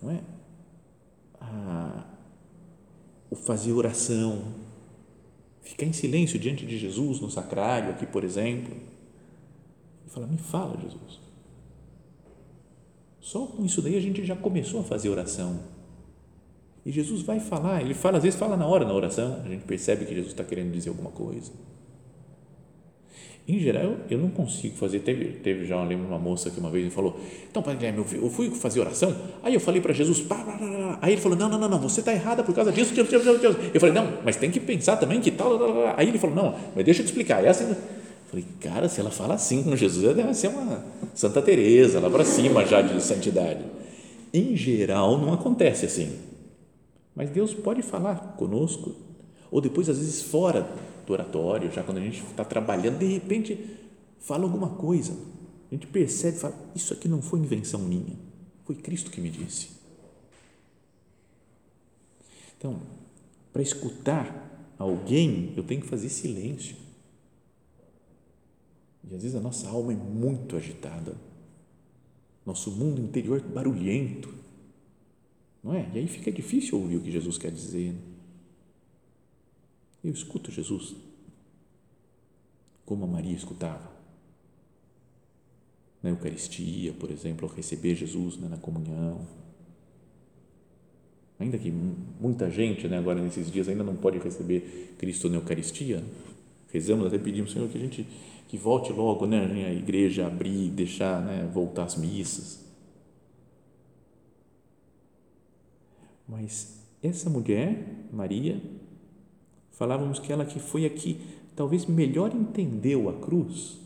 Não 0.01 0.11
é? 0.13 0.21
Ah, 1.41 2.07
o 3.29 3.35
fazer 3.35 3.73
oração, 3.73 4.55
ficar 5.63 5.85
em 5.85 5.93
silêncio 5.93 6.39
diante 6.39 6.65
de 6.65 6.79
Jesus 6.79 7.21
no 7.21 7.31
sacrário, 7.31 7.91
aqui, 7.91 8.07
por 8.07 8.23
exemplo, 8.23 8.77
e 10.07 10.11
falar: 10.11 10.27
Me 10.29 10.39
fala, 10.39 10.81
Jesus. 10.81 11.30
Só 13.31 13.47
com 13.47 13.65
isso 13.65 13.81
daí 13.81 13.97
a 13.97 14.01
gente 14.01 14.25
já 14.25 14.35
começou 14.35 14.81
a 14.81 14.83
fazer 14.83 15.09
oração. 15.09 15.61
E 16.85 16.91
Jesus 16.91 17.23
vai 17.23 17.39
falar, 17.39 17.81
ele 17.81 17.95
fala, 17.95 18.17
às 18.17 18.25
vezes 18.25 18.37
fala 18.37 18.57
na 18.57 18.67
hora 18.67 18.85
na 18.85 18.93
oração, 18.93 19.41
a 19.45 19.49
gente 19.49 19.63
percebe 19.63 20.05
que 20.05 20.13
Jesus 20.13 20.33
está 20.33 20.43
querendo 20.43 20.73
dizer 20.73 20.89
alguma 20.89 21.13
coisa. 21.13 21.53
Em 23.47 23.57
geral, 23.61 23.99
eu 24.11 24.19
não 24.19 24.31
consigo 24.31 24.75
fazer. 24.75 24.99
Teve, 24.99 25.27
teve 25.27 25.65
já, 25.65 25.77
eu 25.77 25.85
lembro 25.85 26.09
uma 26.09 26.19
moça 26.19 26.51
que 26.51 26.59
uma 26.59 26.71
vez 26.71 26.85
me 26.85 26.91
falou: 26.91 27.21
Então, 27.49 27.63
Pai 27.63 27.77
Guilherme, 27.77 28.05
eu 28.15 28.31
fui 28.31 28.51
fazer 28.51 28.81
oração, 28.81 29.17
aí 29.45 29.55
eu 29.55 29.61
falei 29.61 29.81
para 29.81 29.93
Jesus, 29.93 30.21
pá, 30.21 30.35
pá, 30.35 30.59
pá, 30.59 30.99
aí 31.01 31.13
ele 31.13 31.21
falou: 31.21 31.39
Não, 31.39 31.49
não, 31.49 31.59
não, 31.59 31.69
não, 31.69 31.79
você 31.79 32.01
está 32.01 32.13
errada 32.13 32.43
por 32.43 32.53
causa 32.53 32.73
disso. 32.73 32.93
Eu 32.99 33.81
falei: 33.81 33.95
Não, 33.95 34.19
mas 34.25 34.35
tem 34.35 34.51
que 34.51 34.59
pensar 34.59 34.97
também 34.97 35.21
que 35.21 35.31
tal. 35.31 35.57
Aí 35.97 36.09
ele 36.09 36.19
falou: 36.19 36.35
Não, 36.35 36.57
mas 36.75 36.85
deixa 36.85 37.01
eu 37.01 37.07
te 37.07 37.11
explicar. 37.11 37.45
É 37.45 37.49
assim. 37.51 37.77
Falei: 38.31 38.47
Cara, 38.61 38.89
se 38.89 39.01
ela 39.01 39.11
fala 39.11 39.35
assim 39.35 39.65
com 39.65 39.75
Jesus, 39.75 40.15
deve 40.15 40.33
ser 40.35 40.49
uma 40.49 40.85
Santa 41.15 41.43
Teresa 41.43 41.99
lá 41.99 42.09
para 42.09 42.25
cima 42.25 42.65
já 42.65 42.81
de 42.81 43.03
santidade. 43.03 43.65
Em 44.33 44.57
geral, 44.57 45.19
não 45.19 45.33
acontece 45.33 45.85
assim. 45.85 46.17
Mas 47.15 47.29
Deus 47.31 47.53
pode 47.53 47.83
falar 47.83 48.37
conosco, 48.39 48.95
ou 49.51 49.61
depois, 49.61 49.89
às 49.89 49.99
vezes, 49.99 50.23
fora 50.23 50.67
do 51.05 51.13
oratório, 51.13 51.73
já 51.73 51.83
quando 51.83 51.99
a 51.99 52.01
gente 52.01 52.23
está 52.23 52.45
trabalhando, 52.45 52.99
de 52.99 53.07
repente 53.07 53.59
fala 54.21 54.45
alguma 54.45 54.71
coisa. 54.71 55.13
A 55.71 55.75
gente 55.75 55.89
percebe, 55.89 56.39
fala, 56.39 56.55
isso 56.75 56.93
aqui 56.93 57.09
não 57.09 57.21
foi 57.21 57.41
invenção 57.41 57.81
minha, 57.81 58.17
foi 58.65 58.77
Cristo 58.77 59.11
que 59.11 59.21
me 59.21 59.29
disse. 59.29 59.71
Então, 62.57 62.79
para 63.53 63.63
escutar 63.63 64.73
alguém, 64.79 65.53
eu 65.57 65.65
tenho 65.65 65.81
que 65.81 65.89
fazer 65.89 66.09
silêncio. 66.09 66.77
E 69.09 69.15
às 69.15 69.23
vezes 69.23 69.37
a 69.37 69.41
nossa 69.41 69.69
alma 69.69 69.93
é 69.93 69.97
muito 69.97 70.57
agitada, 70.57 71.17
nosso 72.45 72.71
mundo 72.71 73.01
interior 73.01 73.41
barulhento, 73.41 74.33
não 75.63 75.75
é? 75.75 75.91
E 75.95 75.99
aí 75.99 76.09
fica 76.09 76.33
difícil 76.33 76.79
ouvir 76.79 76.97
o 76.97 77.01
que 77.01 77.11
Jesus 77.11 77.39
quer 77.39 77.51
dizer. 77.51 77.95
Eu 80.03 80.13
escuto 80.13 80.51
Jesus 80.51 80.97
como 82.91 83.05
a 83.05 83.07
Maria 83.07 83.37
escutava. 83.37 83.89
Na 86.03 86.11
Eucaristia, 86.11 86.93
por 86.95 87.11
exemplo, 87.11 87.47
ao 87.47 87.55
receber 87.55 87.95
Jesus 87.95 88.37
né, 88.37 88.49
na 88.49 88.57
comunhão. 88.57 89.27
Ainda 91.39 91.57
que 91.57 91.71
muita 91.71 92.51
gente, 92.51 92.89
né, 92.89 92.99
agora 92.99 93.23
nesses 93.23 93.51
dias, 93.51 93.69
ainda 93.69 93.85
não 93.85 93.95
pode 93.95 94.19
receber 94.19 94.95
Cristo 94.99 95.29
na 95.29 95.37
Eucaristia, 95.37 96.03
rezamos, 96.73 97.07
até 97.07 97.19
pedimos, 97.19 97.53
Senhor, 97.53 97.69
que 97.69 97.79
a 97.79 97.81
gente 97.81 98.07
que 98.51 98.59
volte 98.59 98.93
logo 98.93 99.29
né, 99.29 99.65
a 99.65 99.73
igreja 99.73 100.27
abrir, 100.27 100.71
deixar 100.71 101.23
né, 101.23 101.49
voltar 101.55 101.85
as 101.85 101.95
missas. 101.95 102.69
Mas 106.27 106.85
essa 107.01 107.31
mulher, 107.31 108.09
Maria, 108.13 108.61
falávamos 109.71 110.19
que 110.19 110.33
ela 110.33 110.45
que 110.45 110.59
foi 110.59 110.85
aqui, 110.85 111.21
talvez 111.55 111.87
melhor 111.87 112.35
entendeu 112.35 113.09
a 113.09 113.13
cruz 113.13 113.79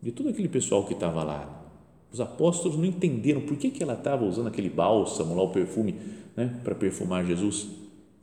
de 0.00 0.12
todo 0.12 0.28
aquele 0.28 0.48
pessoal 0.48 0.86
que 0.86 0.94
estava 0.94 1.24
lá. 1.24 1.60
Os 2.12 2.20
apóstolos 2.20 2.78
não 2.78 2.84
entenderam 2.84 3.40
por 3.40 3.56
que, 3.56 3.72
que 3.72 3.82
ela 3.82 3.94
estava 3.94 4.24
usando 4.24 4.46
aquele 4.46 4.70
bálsamo 4.70 5.34
lá, 5.34 5.42
o 5.42 5.50
perfume, 5.50 5.96
né, 6.36 6.60
para 6.62 6.76
perfumar 6.76 7.26
Jesus. 7.26 7.70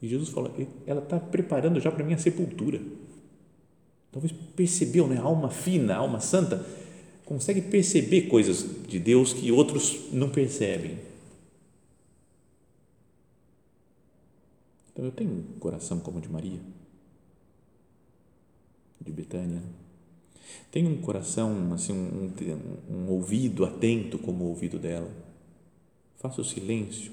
E 0.02 0.08
Jesus 0.08 0.30
falou, 0.30 0.50
ela 0.88 1.02
está 1.02 1.20
preparando 1.20 1.78
já 1.82 1.92
para 1.92 2.04
a 2.04 2.06
minha 2.06 2.18
sepultura. 2.18 2.80
Talvez 4.12 4.34
percebeu, 4.56 5.08
né, 5.08 5.18
alma 5.18 5.50
fina, 5.50 5.96
alma 5.96 6.20
santa, 6.20 6.66
consegue 7.26 7.62
perceber 7.62 8.24
coisas 8.24 8.66
de 8.88 9.00
Deus 9.00 9.34
que 9.34 9.52
outros 9.52 10.12
não 10.12 10.30
percebem. 10.30 10.98
Então 14.92 15.06
eu 15.06 15.12
tenho 15.12 15.32
um 15.32 15.60
coração 15.60 16.00
como 16.00 16.18
o 16.18 16.22
de 16.22 16.30
Maria 16.30 16.60
de 19.02 19.12
Betânia. 19.12 19.62
Tem 20.72 20.86
um 20.86 20.98
coração, 21.02 21.74
assim, 21.74 21.94
um, 21.94 22.32
um, 22.92 22.96
um 22.96 23.10
ouvido 23.10 23.66
atento 23.66 24.18
como 24.18 24.44
o 24.44 24.48
ouvido 24.50 24.78
dela. 24.78 25.10
Faça 26.18 26.42
o 26.42 26.46
silêncio 26.46 27.12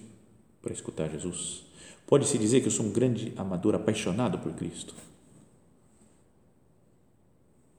para 0.61 0.73
escutar 0.73 1.09
Jesus. 1.09 1.65
Pode-se 2.07 2.39
dizer 2.39 2.61
que 2.61 2.67
eu 2.67 2.73
sou 2.73 2.87
um 2.87 2.93
grande 2.93 3.33
amador 3.37 3.75
apaixonado 3.75 4.39
por 4.39 4.53
Cristo. 4.53 4.95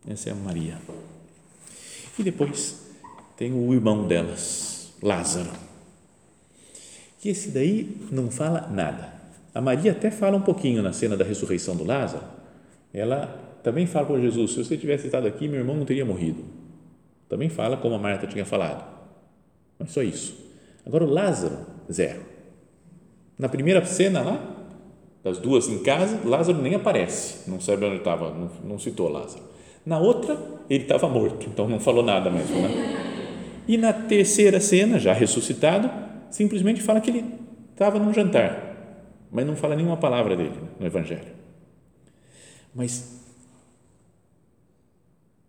Essa 0.07 0.29
é 0.29 0.31
a 0.31 0.35
Maria. 0.35 0.77
E 2.17 2.23
depois 2.23 2.87
tem 3.35 3.53
o 3.53 3.73
irmão 3.73 4.07
delas, 4.07 4.93
Lázaro. 5.01 5.51
E 7.23 7.29
esse 7.29 7.49
daí 7.49 7.97
não 8.09 8.31
fala 8.31 8.67
nada. 8.71 9.13
A 9.53 9.59
Maria 9.59 9.91
até 9.91 10.09
fala 10.09 10.37
um 10.37 10.41
pouquinho 10.41 10.81
na 10.81 10.93
cena 10.93 11.17
da 11.17 11.25
ressurreição 11.25 11.75
do 11.75 11.83
Lázaro. 11.83 12.23
Ela 12.93 13.59
também 13.63 13.85
fala 13.85 14.05
para 14.05 14.21
Jesus: 14.21 14.53
se 14.53 14.63
você 14.63 14.77
tivesse 14.77 15.07
estado 15.07 15.27
aqui, 15.27 15.47
meu 15.47 15.59
irmão 15.59 15.75
não 15.75 15.85
teria 15.85 16.05
morrido. 16.05 16.45
Também 17.27 17.49
fala 17.49 17.75
como 17.75 17.95
a 17.95 17.99
Marta 17.99 18.25
tinha 18.27 18.45
falado. 18.45 18.85
Mas 19.77 19.91
só 19.91 20.01
isso. 20.01 20.37
Agora 20.85 21.03
o 21.03 21.09
Lázaro, 21.09 21.65
zero. 21.91 22.21
Na 23.37 23.49
primeira 23.49 23.85
cena 23.85 24.21
lá, 24.21 24.55
das 25.23 25.37
duas 25.37 25.67
em 25.67 25.83
casa, 25.83 26.21
Lázaro 26.23 26.61
nem 26.61 26.73
aparece, 26.73 27.49
não 27.49 27.59
sabe 27.59 27.85
onde 27.85 27.97
estava, 27.97 28.33
não, 28.33 28.49
não 28.63 28.79
citou 28.79 29.09
Lázaro. 29.09 29.43
Na 29.87 29.97
outra, 29.97 30.37
ele 30.69 30.83
estava 30.83 31.07
morto, 31.07 31.47
então 31.47 31.65
não 31.69 31.79
falou 31.79 32.03
nada 32.03 32.29
mesmo. 32.29 32.61
Né? 32.61 33.63
E 33.65 33.77
na 33.77 33.93
terceira 33.93 34.59
cena, 34.59 34.99
já 34.99 35.13
ressuscitado, 35.13 35.89
simplesmente 36.29 36.81
fala 36.81 36.99
que 36.99 37.09
ele 37.09 37.23
estava 37.71 37.97
num 37.97 38.13
jantar, 38.13 39.23
mas 39.31 39.47
não 39.47 39.55
fala 39.55 39.77
nenhuma 39.77 39.95
palavra 39.95 40.35
dele 40.35 40.51
no 40.77 40.85
Evangelho. 40.85 41.31
Mas 42.75 43.17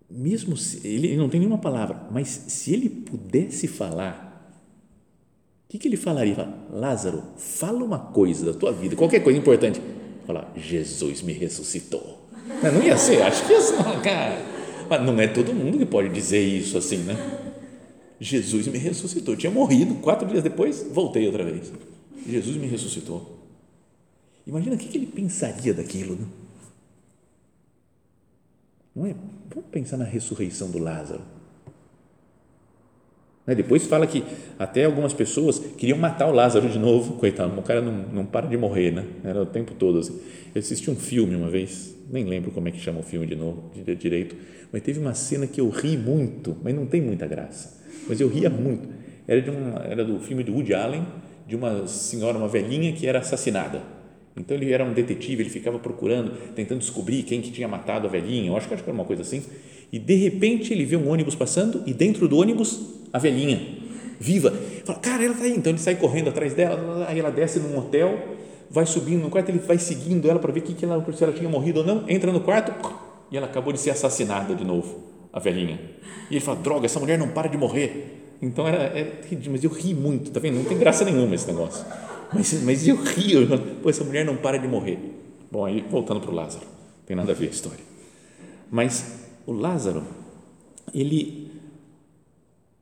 mesmo 0.08 0.56
se 0.56 0.86
ele, 0.86 1.16
não 1.16 1.28
tem 1.28 1.40
nenhuma 1.40 1.58
palavra, 1.58 2.06
mas 2.08 2.28
se 2.28 2.72
ele 2.72 2.88
pudesse 2.88 3.66
falar, 3.66 4.54
o 5.66 5.68
que, 5.68 5.78
que 5.78 5.88
ele 5.88 5.96
falaria? 5.96 6.36
Fala, 6.36 6.56
Lázaro, 6.70 7.24
fala 7.36 7.82
uma 7.82 7.98
coisa 7.98 8.52
da 8.52 8.56
tua 8.56 8.70
vida, 8.70 8.94
qualquer 8.94 9.18
coisa 9.18 9.36
importante. 9.36 9.82
Falar, 10.24 10.52
Jesus 10.54 11.22
me 11.22 11.32
ressuscitou. 11.32 12.17
Não 12.62 12.82
ia 12.82 12.96
ser, 12.96 13.22
acho 13.22 13.46
que 13.46 13.52
ia 13.52 13.60
ser, 13.60 13.76
cara. 14.02 14.42
Mas 14.88 15.02
não 15.02 15.20
é 15.20 15.28
todo 15.28 15.52
mundo 15.52 15.78
que 15.78 15.86
pode 15.86 16.08
dizer 16.08 16.40
isso 16.40 16.78
assim, 16.78 16.98
né? 16.98 17.14
Jesus 18.20 18.66
me 18.66 18.78
ressuscitou. 18.78 19.34
Eu 19.34 19.38
tinha 19.38 19.52
morrido, 19.52 19.94
quatro 19.96 20.26
dias 20.26 20.42
depois, 20.42 20.86
voltei 20.90 21.26
outra 21.26 21.44
vez. 21.44 21.70
Jesus 22.26 22.56
me 22.56 22.66
ressuscitou. 22.66 23.38
Imagina 24.46 24.76
o 24.76 24.78
que, 24.78 24.88
que 24.88 24.98
ele 24.98 25.06
pensaria 25.06 25.74
daquilo, 25.74 26.16
né? 26.16 26.26
Não 28.96 29.06
é? 29.06 29.14
Vamos 29.54 29.70
pensar 29.70 29.96
na 29.96 30.04
ressurreição 30.04 30.70
do 30.70 30.78
Lázaro. 30.78 31.20
Né? 33.48 33.54
Depois 33.54 33.86
fala 33.86 34.06
que 34.06 34.22
até 34.58 34.84
algumas 34.84 35.14
pessoas 35.14 35.58
queriam 35.58 35.96
matar 35.96 36.28
o 36.28 36.32
Lázaro 36.32 36.68
de 36.68 36.78
novo, 36.78 37.14
coitado, 37.14 37.58
o 37.58 37.62
cara 37.62 37.80
não, 37.80 37.92
não 38.12 38.26
para 38.26 38.46
de 38.46 38.58
morrer, 38.58 38.90
né? 38.92 39.06
Era 39.24 39.42
o 39.42 39.46
tempo 39.46 39.72
todo 39.72 39.98
assim. 39.98 40.20
Eu 40.54 40.58
assisti 40.58 40.90
um 40.90 40.96
filme 40.96 41.34
uma 41.34 41.48
vez, 41.48 41.96
nem 42.10 42.24
lembro 42.24 42.50
como 42.50 42.68
é 42.68 42.70
que 42.70 42.78
chama 42.78 43.00
o 43.00 43.02
filme 43.02 43.26
de 43.26 43.34
novo, 43.34 43.70
de 43.74 43.94
direito, 43.96 44.36
mas 44.70 44.82
teve 44.82 45.00
uma 45.00 45.14
cena 45.14 45.46
que 45.46 45.62
eu 45.62 45.70
ri 45.70 45.96
muito, 45.96 46.54
mas 46.62 46.74
não 46.74 46.84
tem 46.84 47.00
muita 47.00 47.26
graça, 47.26 47.82
mas 48.06 48.20
eu 48.20 48.28
ria 48.28 48.50
muito. 48.50 48.86
Era, 49.26 49.40
de 49.40 49.48
uma, 49.48 49.80
era 49.80 50.04
do 50.04 50.18
filme 50.20 50.44
do 50.44 50.52
Woody 50.52 50.74
Allen, 50.74 51.06
de 51.46 51.56
uma 51.56 51.86
senhora, 51.86 52.36
uma 52.36 52.48
velhinha 52.48 52.92
que 52.92 53.06
era 53.06 53.20
assassinada 53.20 53.80
então 54.40 54.56
ele 54.56 54.72
era 54.72 54.84
um 54.84 54.92
detetive, 54.92 55.42
ele 55.42 55.50
ficava 55.50 55.78
procurando, 55.78 56.32
tentando 56.54 56.78
descobrir 56.78 57.22
quem 57.24 57.40
que 57.40 57.50
tinha 57.50 57.66
matado 57.66 58.06
a 58.06 58.10
velhinha, 58.10 58.48
eu 58.48 58.56
acho 58.56 58.68
que 58.68 58.74
era 58.74 58.92
uma 58.92 59.04
coisa 59.04 59.22
assim. 59.22 59.42
E 59.92 59.98
de 59.98 60.14
repente 60.14 60.72
ele 60.72 60.84
vê 60.84 60.96
um 60.96 61.10
ônibus 61.10 61.34
passando 61.34 61.82
e 61.86 61.92
dentro 61.92 62.28
do 62.28 62.36
ônibus 62.38 62.97
a 63.12 63.18
velhinha. 63.18 63.60
viva. 64.20 64.52
Fala, 64.84 64.98
cara, 64.98 65.24
ela 65.24 65.34
está 65.34 65.44
aí. 65.44 65.56
Então 65.56 65.72
ele 65.72 65.78
sai 65.78 65.96
correndo 65.96 66.28
atrás 66.28 66.54
dela, 66.54 67.06
aí 67.08 67.18
ela 67.18 67.30
desce 67.30 67.60
num 67.60 67.78
hotel, 67.78 68.18
vai 68.70 68.86
subindo 68.86 69.22
no 69.22 69.30
quarto, 69.30 69.50
ele 69.50 69.58
vai 69.58 69.78
seguindo 69.78 70.28
ela 70.28 70.38
para 70.38 70.52
ver 70.52 70.60
que 70.60 70.74
que 70.74 70.84
ela, 70.84 71.04
se 71.12 71.24
ela 71.24 71.32
tinha 71.32 71.48
morrido 71.48 71.80
ou 71.80 71.86
não, 71.86 72.04
entra 72.08 72.32
no 72.32 72.40
quarto 72.40 72.72
e 73.30 73.36
ela 73.36 73.46
acabou 73.46 73.72
de 73.72 73.78
ser 73.78 73.90
assassinada 73.90 74.54
de 74.54 74.64
novo, 74.64 74.98
a 75.32 75.38
velhinha. 75.38 75.78
E 76.30 76.34
ele 76.34 76.40
fala, 76.40 76.58
droga, 76.58 76.86
essa 76.86 76.98
mulher 76.98 77.18
não 77.18 77.28
para 77.28 77.48
de 77.48 77.56
morrer. 77.56 78.36
Então 78.40 78.66
era, 78.66 78.84
era 78.98 79.22
mas 79.50 79.64
eu 79.64 79.70
ri 79.70 79.94
muito, 79.94 80.30
tá 80.30 80.40
vendo? 80.40 80.56
Não 80.56 80.64
tem 80.64 80.78
graça 80.78 81.04
nenhuma 81.04 81.34
esse 81.34 81.46
negócio. 81.46 81.84
Mas, 82.32 82.52
mas 82.62 82.86
eu 82.86 82.96
rio, 82.96 83.48
pô, 83.82 83.90
essa 83.90 84.04
mulher 84.04 84.24
não 84.24 84.36
para 84.36 84.58
de 84.58 84.68
morrer. 84.68 84.98
Bom, 85.50 85.64
aí 85.64 85.84
voltando 85.90 86.20
para 86.20 86.30
o 86.30 86.34
Lázaro, 86.34 86.66
tem 87.06 87.16
nada 87.16 87.32
a 87.32 87.34
ver 87.34 87.46
a 87.46 87.50
história. 87.50 87.80
Mas 88.70 89.24
o 89.46 89.52
Lázaro, 89.52 90.02
ele, 90.94 91.47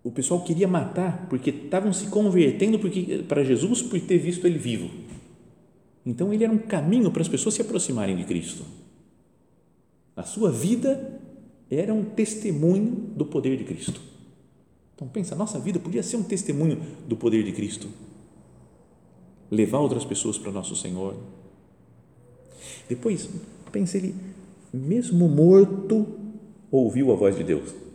o 0.07 0.11
pessoal 0.13 0.41
queria 0.41 0.69
matar 0.69 1.27
porque 1.29 1.51
estavam 1.51 1.93
se 1.93 2.07
convertendo 2.07 2.79
para 3.27 3.43
Jesus 3.43 3.83
por 3.83 4.01
ter 4.01 4.19
visto 4.19 4.47
ele 4.47 4.57
vivo. 4.57 4.89
Então 6.07 6.33
ele 6.33 6.45
era 6.45 6.53
um 6.53 6.59
caminho 6.59 7.11
para 7.11 7.23
as 7.23 7.29
pessoas 7.29 7.57
se 7.57 7.63
aproximarem 7.63 8.17
de 8.17 8.23
Cristo. 8.23 8.63
A 10.15 10.23
sua 10.23 10.53
vida 10.53 11.21
era 11.69 11.93
um 11.93 12.05
testemunho 12.05 13.11
do 13.17 13.27
poder 13.27 13.57
de 13.57 13.65
Cristo. 13.65 14.01
Então 14.95 15.09
pensa, 15.09 15.35
nossa 15.35 15.59
vida 15.59 15.81
podia 15.81 16.05
ser 16.05 16.17
um 16.17 16.23
testemunho 16.23 16.81
do 17.09 17.17
poder 17.17 17.43
de 17.43 17.51
Cristo. 17.51 17.89
Levar 19.51 19.81
outras 19.81 20.05
pessoas 20.05 20.39
para 20.39 20.53
nosso 20.53 20.77
Senhor. 20.77 21.17
Depois, 22.89 23.29
pensa 23.73 23.97
ele, 23.97 24.15
mesmo 24.73 25.29
morto, 25.29 26.07
ouviu 26.71 27.11
a 27.11 27.17
voz 27.17 27.37
de 27.37 27.43
Deus. 27.43 27.86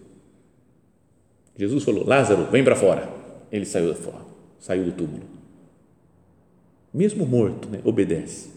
Jesus 1.61 1.83
falou: 1.83 2.03
Lázaro, 2.03 2.45
vem 2.45 2.63
para 2.63 2.75
fora. 2.75 3.07
Ele 3.51 3.65
saiu 3.65 3.93
fora, 3.93 4.25
saiu 4.59 4.83
do 4.83 4.91
túmulo. 4.93 5.23
Mesmo 6.91 7.23
morto, 7.23 7.69
né, 7.69 7.79
obedece. 7.83 8.49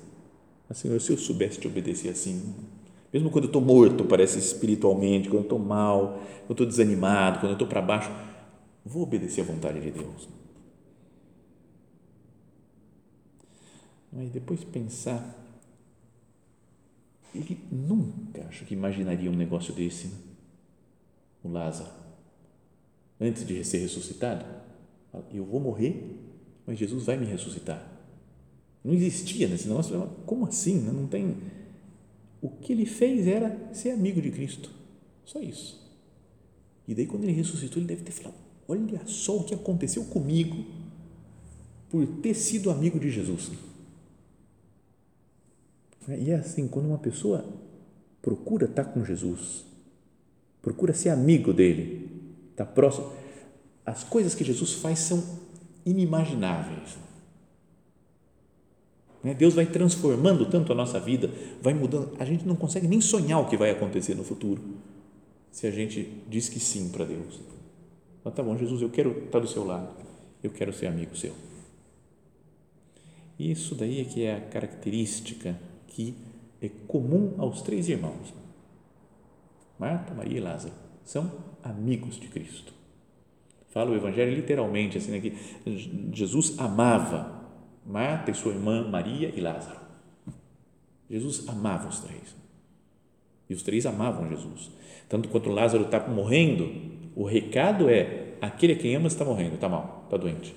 Mas, 0.66 0.78
Senhor, 0.78 0.98
se 0.98 1.12
eu 1.12 1.18
soubesse 1.18 1.60
te 1.60 1.68
obedecer 1.68 2.08
assim, 2.08 2.54
mesmo 3.12 3.28
quando 3.28 3.44
eu 3.44 3.48
estou 3.48 3.60
morto, 3.60 4.06
parece 4.06 4.38
espiritualmente, 4.38 5.28
quando 5.28 5.40
eu 5.40 5.42
estou 5.42 5.58
mal, 5.58 6.14
quando 6.46 6.48
eu 6.48 6.52
estou 6.54 6.66
desanimado, 6.66 7.40
quando 7.40 7.50
eu 7.50 7.56
estou 7.56 7.68
para 7.68 7.82
baixo, 7.82 8.10
vou 8.86 9.02
obedecer 9.02 9.42
à 9.42 9.44
vontade 9.44 9.80
de 9.82 9.90
Deus. 9.90 10.26
Mas 14.10 14.30
depois 14.30 14.64
pensar, 14.64 15.38
ele 17.34 17.58
nunca 17.70 18.46
acho 18.48 18.64
que 18.64 18.72
imaginaria 18.72 19.30
um 19.30 19.36
negócio 19.36 19.74
desse, 19.74 20.06
né? 20.06 20.14
o 21.42 21.48
Lázaro, 21.50 22.03
antes 23.20 23.46
de 23.46 23.64
ser 23.64 23.78
ressuscitado, 23.78 24.44
eu 25.32 25.44
vou 25.44 25.60
morrer, 25.60 26.18
mas 26.66 26.78
Jesus 26.78 27.04
vai 27.04 27.16
me 27.16 27.26
ressuscitar. 27.26 27.94
Não 28.82 28.92
existia 28.92 29.48
nesse 29.48 29.68
negócio, 29.68 30.10
como 30.26 30.46
assim? 30.46 30.78
Né? 30.80 30.92
Não 30.92 31.06
tem. 31.06 31.36
O 32.42 32.50
que 32.50 32.72
ele 32.72 32.84
fez 32.84 33.26
era 33.26 33.72
ser 33.72 33.90
amigo 33.90 34.20
de 34.20 34.30
Cristo, 34.30 34.70
só 35.24 35.40
isso. 35.40 35.82
E 36.86 36.94
daí, 36.94 37.06
quando 37.06 37.24
ele 37.24 37.32
ressuscitou, 37.32 37.78
ele 37.78 37.86
deve 37.86 38.02
ter 38.02 38.12
falado: 38.12 38.36
Olha 38.68 39.06
só 39.06 39.38
o 39.38 39.44
que 39.44 39.54
aconteceu 39.54 40.04
comigo 40.04 40.64
por 41.88 42.06
ter 42.06 42.34
sido 42.34 42.70
amigo 42.70 42.98
de 42.98 43.10
Jesus. 43.10 43.50
E 46.08 46.30
é 46.30 46.34
assim, 46.34 46.68
quando 46.68 46.86
uma 46.86 46.98
pessoa 46.98 47.44
procura 48.20 48.66
estar 48.66 48.84
com 48.84 49.04
Jesus, 49.04 49.64
procura 50.60 50.92
ser 50.92 51.10
amigo 51.10 51.52
dele, 51.52 52.13
está 52.54 52.64
próximo, 52.64 53.12
as 53.84 54.04
coisas 54.04 54.34
que 54.34 54.44
Jesus 54.44 54.74
faz 54.74 55.00
são 55.00 55.22
inimagináveis. 55.84 56.96
Né? 59.22 59.34
Deus 59.34 59.54
vai 59.54 59.66
transformando 59.66 60.46
tanto 60.46 60.72
a 60.72 60.74
nossa 60.74 60.98
vida, 60.98 61.30
vai 61.60 61.74
mudando, 61.74 62.16
a 62.18 62.24
gente 62.24 62.46
não 62.46 62.56
consegue 62.56 62.86
nem 62.86 63.00
sonhar 63.00 63.40
o 63.40 63.48
que 63.48 63.56
vai 63.56 63.70
acontecer 63.70 64.14
no 64.14 64.24
futuro, 64.24 64.62
se 65.50 65.66
a 65.66 65.70
gente 65.70 66.22
diz 66.28 66.48
que 66.48 66.60
sim 66.60 66.88
para 66.90 67.04
Deus. 67.04 67.40
Então, 68.20 68.32
tá 68.32 68.42
bom, 68.42 68.56
Jesus, 68.56 68.80
eu 68.80 68.88
quero 68.88 69.24
estar 69.24 69.40
do 69.40 69.48
seu 69.48 69.64
lado, 69.64 69.94
eu 70.42 70.50
quero 70.50 70.72
ser 70.72 70.86
amigo 70.86 71.16
seu. 71.16 71.34
Isso 73.38 73.74
daí 73.74 74.00
é 74.00 74.04
que 74.04 74.22
é 74.22 74.36
a 74.36 74.40
característica 74.40 75.58
que 75.88 76.14
é 76.62 76.70
comum 76.86 77.34
aos 77.36 77.62
três 77.62 77.88
irmãos. 77.88 78.32
Marta, 79.78 80.14
Maria 80.14 80.38
e 80.38 80.40
Lázaro 80.40 80.83
são 81.04 81.30
amigos 81.62 82.18
de 82.18 82.28
Cristo. 82.28 82.72
Fala 83.68 83.90
o 83.90 83.96
Evangelho 83.96 84.34
literalmente, 84.34 84.98
assim, 84.98 85.10
né, 85.10 85.20
que 85.20 85.34
Jesus 86.12 86.58
amava 86.58 87.42
Marta 87.84 88.30
e 88.30 88.34
sua 88.34 88.52
irmã 88.52 88.88
Maria 88.88 89.32
e 89.34 89.40
Lázaro. 89.40 89.80
Jesus 91.10 91.46
amava 91.48 91.88
os 91.88 92.00
três. 92.00 92.34
E 93.48 93.54
os 93.54 93.62
três 93.62 93.84
amavam 93.84 94.28
Jesus. 94.28 94.70
Tanto 95.08 95.28
quanto 95.28 95.50
Lázaro 95.50 95.84
está 95.84 96.00
morrendo, 96.08 96.72
o 97.14 97.24
recado 97.24 97.90
é: 97.90 98.34
aquele 98.40 98.72
a 98.72 98.76
quem 98.76 98.96
ama 98.96 99.06
está 99.06 99.24
morrendo, 99.24 99.56
está 99.56 99.68
mal, 99.68 100.02
está 100.04 100.16
doente. 100.16 100.54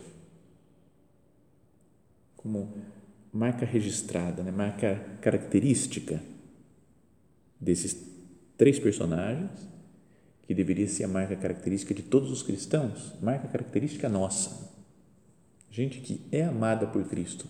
Como 2.38 2.74
marca 3.34 3.66
registrada, 3.66 4.42
né? 4.42 4.52
marca 4.52 4.96
característica 5.22 6.22
desses 7.60 8.08
três 8.58 8.80
personagens, 8.80 9.68
que 10.48 10.54
deveria 10.54 10.88
ser 10.88 11.04
a 11.04 11.08
marca 11.08 11.36
característica 11.36 11.94
de 11.94 12.02
todos 12.02 12.32
os 12.32 12.42
cristãos, 12.42 13.14
marca 13.22 13.48
característica 13.48 14.08
nossa. 14.08 14.72
Gente 15.70 16.00
que 16.00 16.22
é 16.32 16.44
amada 16.44 16.88
por 16.88 17.04
Cristo. 17.08 17.46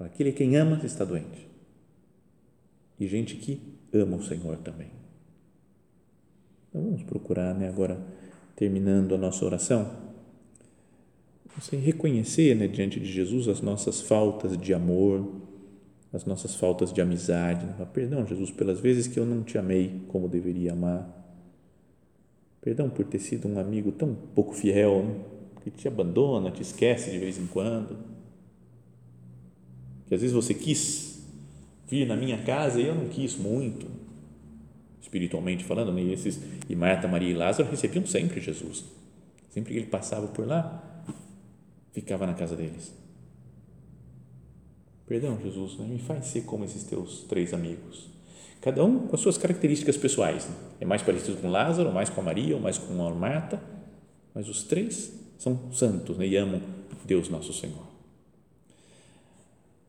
Aquele 0.00 0.30
a 0.30 0.32
quem 0.32 0.56
ama 0.56 0.80
está 0.84 1.04
doente. 1.04 1.48
E 2.98 3.06
gente 3.06 3.36
que 3.36 3.78
ama 3.92 4.16
o 4.16 4.22
Senhor 4.22 4.58
também. 4.58 4.90
Então 6.68 6.82
vamos 6.82 7.04
procurar, 7.04 7.54
né, 7.54 7.68
agora 7.68 8.00
terminando 8.56 9.14
a 9.14 9.18
nossa 9.18 9.44
oração, 9.44 9.90
você 11.56 11.76
reconhecer, 11.76 12.56
né, 12.56 12.66
diante 12.66 12.98
de 12.98 13.06
Jesus 13.06 13.46
as 13.46 13.60
nossas 13.60 14.00
faltas 14.00 14.56
de 14.56 14.74
amor, 14.74 15.30
as 16.12 16.24
nossas 16.24 16.54
faltas 16.54 16.92
de 16.92 17.00
amizade. 17.00 17.64
Né? 17.64 17.86
Perdão, 17.92 18.26
Jesus, 18.26 18.50
pelas 18.50 18.80
vezes 18.80 19.06
que 19.06 19.18
eu 19.18 19.26
não 19.26 19.42
te 19.42 19.56
amei 19.56 20.02
como 20.08 20.28
deveria 20.28 20.72
amar. 20.72 21.21
Perdão 22.62 22.88
por 22.88 23.04
ter 23.04 23.18
sido 23.18 23.48
um 23.48 23.58
amigo 23.58 23.90
tão 23.90 24.14
pouco 24.14 24.54
fiel, 24.54 25.02
né? 25.02 25.20
que 25.62 25.70
te 25.70 25.88
abandona, 25.88 26.50
te 26.50 26.62
esquece 26.62 27.10
de 27.10 27.18
vez 27.18 27.36
em 27.36 27.46
quando. 27.46 27.98
Que 30.06 30.14
às 30.14 30.20
vezes 30.20 30.34
você 30.34 30.54
quis 30.54 31.26
vir 31.88 32.06
na 32.06 32.16
minha 32.16 32.40
casa 32.42 32.80
e 32.80 32.86
eu 32.86 32.94
não 32.94 33.08
quis 33.08 33.36
muito 33.36 33.86
espiritualmente 35.00 35.64
falando, 35.64 35.92
né? 35.92 36.02
e, 36.02 36.12
esses, 36.12 36.40
e 36.68 36.76
Marta, 36.76 37.08
Maria 37.08 37.30
e 37.30 37.34
Lázaro 37.34 37.68
recebiam 37.68 38.06
sempre 38.06 38.40
Jesus. 38.40 38.84
Sempre 39.50 39.72
que 39.72 39.80
ele 39.80 39.88
passava 39.88 40.28
por 40.28 40.46
lá, 40.46 41.04
ficava 41.92 42.26
na 42.26 42.34
casa 42.34 42.56
deles. 42.56 42.94
Perdão, 45.04 45.38
Jesus, 45.42 45.76
né? 45.78 45.86
me 45.86 45.98
faz 45.98 46.26
ser 46.26 46.42
como 46.42 46.64
esses 46.64 46.84
teus 46.84 47.24
três 47.24 47.52
amigos. 47.52 48.11
Cada 48.62 48.84
um 48.84 49.08
com 49.08 49.14
as 49.14 49.20
suas 49.20 49.36
características 49.36 49.96
pessoais. 49.96 50.46
Né? 50.46 50.54
É 50.80 50.84
mais 50.86 51.02
parecido 51.02 51.36
com 51.36 51.50
Lázaro, 51.50 51.92
mais 51.92 52.08
com 52.08 52.20
a 52.20 52.24
Maria, 52.24 52.54
ou 52.54 52.62
mais 52.62 52.78
com 52.78 53.06
a 53.06 53.10
Marta, 53.10 53.60
mas 54.32 54.48
os 54.48 54.62
três 54.62 55.12
são 55.36 55.72
santos 55.72 56.16
né? 56.16 56.26
e 56.28 56.36
amam 56.36 56.62
Deus 57.04 57.28
nosso 57.28 57.52
Senhor. 57.52 57.92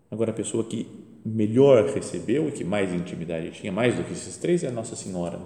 Agora, 0.09 0.31
a 0.31 0.33
pessoa 0.33 0.63
que 0.63 0.87
melhor 1.23 1.85
recebeu 1.85 2.49
e 2.49 2.51
que 2.51 2.63
mais 2.63 2.91
intimidade 2.91 3.51
tinha, 3.51 3.71
mais 3.71 3.95
do 3.95 4.03
que 4.03 4.11
esses 4.11 4.37
três, 4.37 4.63
é 4.63 4.67
a 4.67 4.71
Nossa 4.71 4.95
Senhora. 4.95 5.39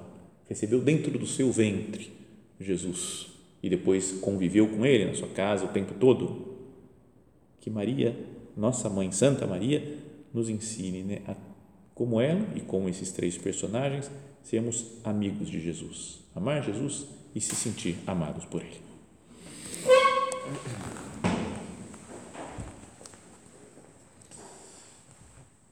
Recebeu 0.48 0.82
dentro 0.82 1.18
do 1.20 1.28
seu 1.28 1.52
ventre 1.52 2.12
Jesus 2.60 3.28
e 3.62 3.70
depois 3.70 4.14
conviveu 4.22 4.68
com 4.70 4.86
ele 4.86 5.06
na 5.06 5.14
sua 5.14 5.28
casa 5.28 5.66
o 5.66 5.70
tempo 5.70 5.94
todo. 6.00 6.56
Que 7.60 7.70
Maria, 7.70 8.18
nossa 8.56 8.90
mãe 8.90 9.12
Santa 9.12 9.46
Maria, 9.46 9.98
nos 10.34 10.50
ensine 10.50 11.04
né, 11.04 11.22
a, 11.28 11.36
como 11.98 12.22
ela 12.22 12.46
e 12.56 12.62
como 12.62 12.88
esses 12.88 13.12
três 13.12 13.40
personagens, 13.40 14.12
sermos 14.44 14.86
amigos 15.04 15.50
de 15.50 15.60
Jesus. 15.60 16.20
Amar 16.36 16.64
Jesus 16.64 17.08
e 17.34 17.42
se 17.42 17.56
sentir 17.56 17.98
amados 18.06 18.46
por 18.46 18.62
Ele. 18.62 18.80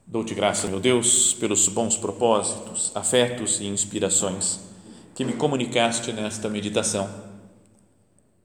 Dou-te 0.07 0.33
graça, 0.33 0.65
meu 0.67 0.79
Deus, 0.79 1.35
pelos 1.35 1.67
bons 1.67 1.95
propósitos, 1.95 2.91
afetos 2.95 3.59
e 3.59 3.67
inspirações 3.67 4.61
que 5.13 5.23
me 5.23 5.33
comunicaste 5.33 6.11
nesta 6.11 6.49
meditação. 6.49 7.07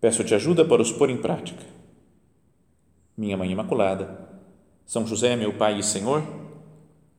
Peço-te 0.02 0.34
ajuda 0.34 0.66
para 0.66 0.82
os 0.82 0.92
pôr 0.92 1.08
em 1.08 1.16
prática. 1.16 1.64
Minha 3.16 3.38
Mãe 3.38 3.50
Imaculada, 3.50 4.28
São 4.84 5.06
José, 5.06 5.34
meu 5.34 5.54
Pai 5.54 5.78
e 5.78 5.82
Senhor, 5.82 6.39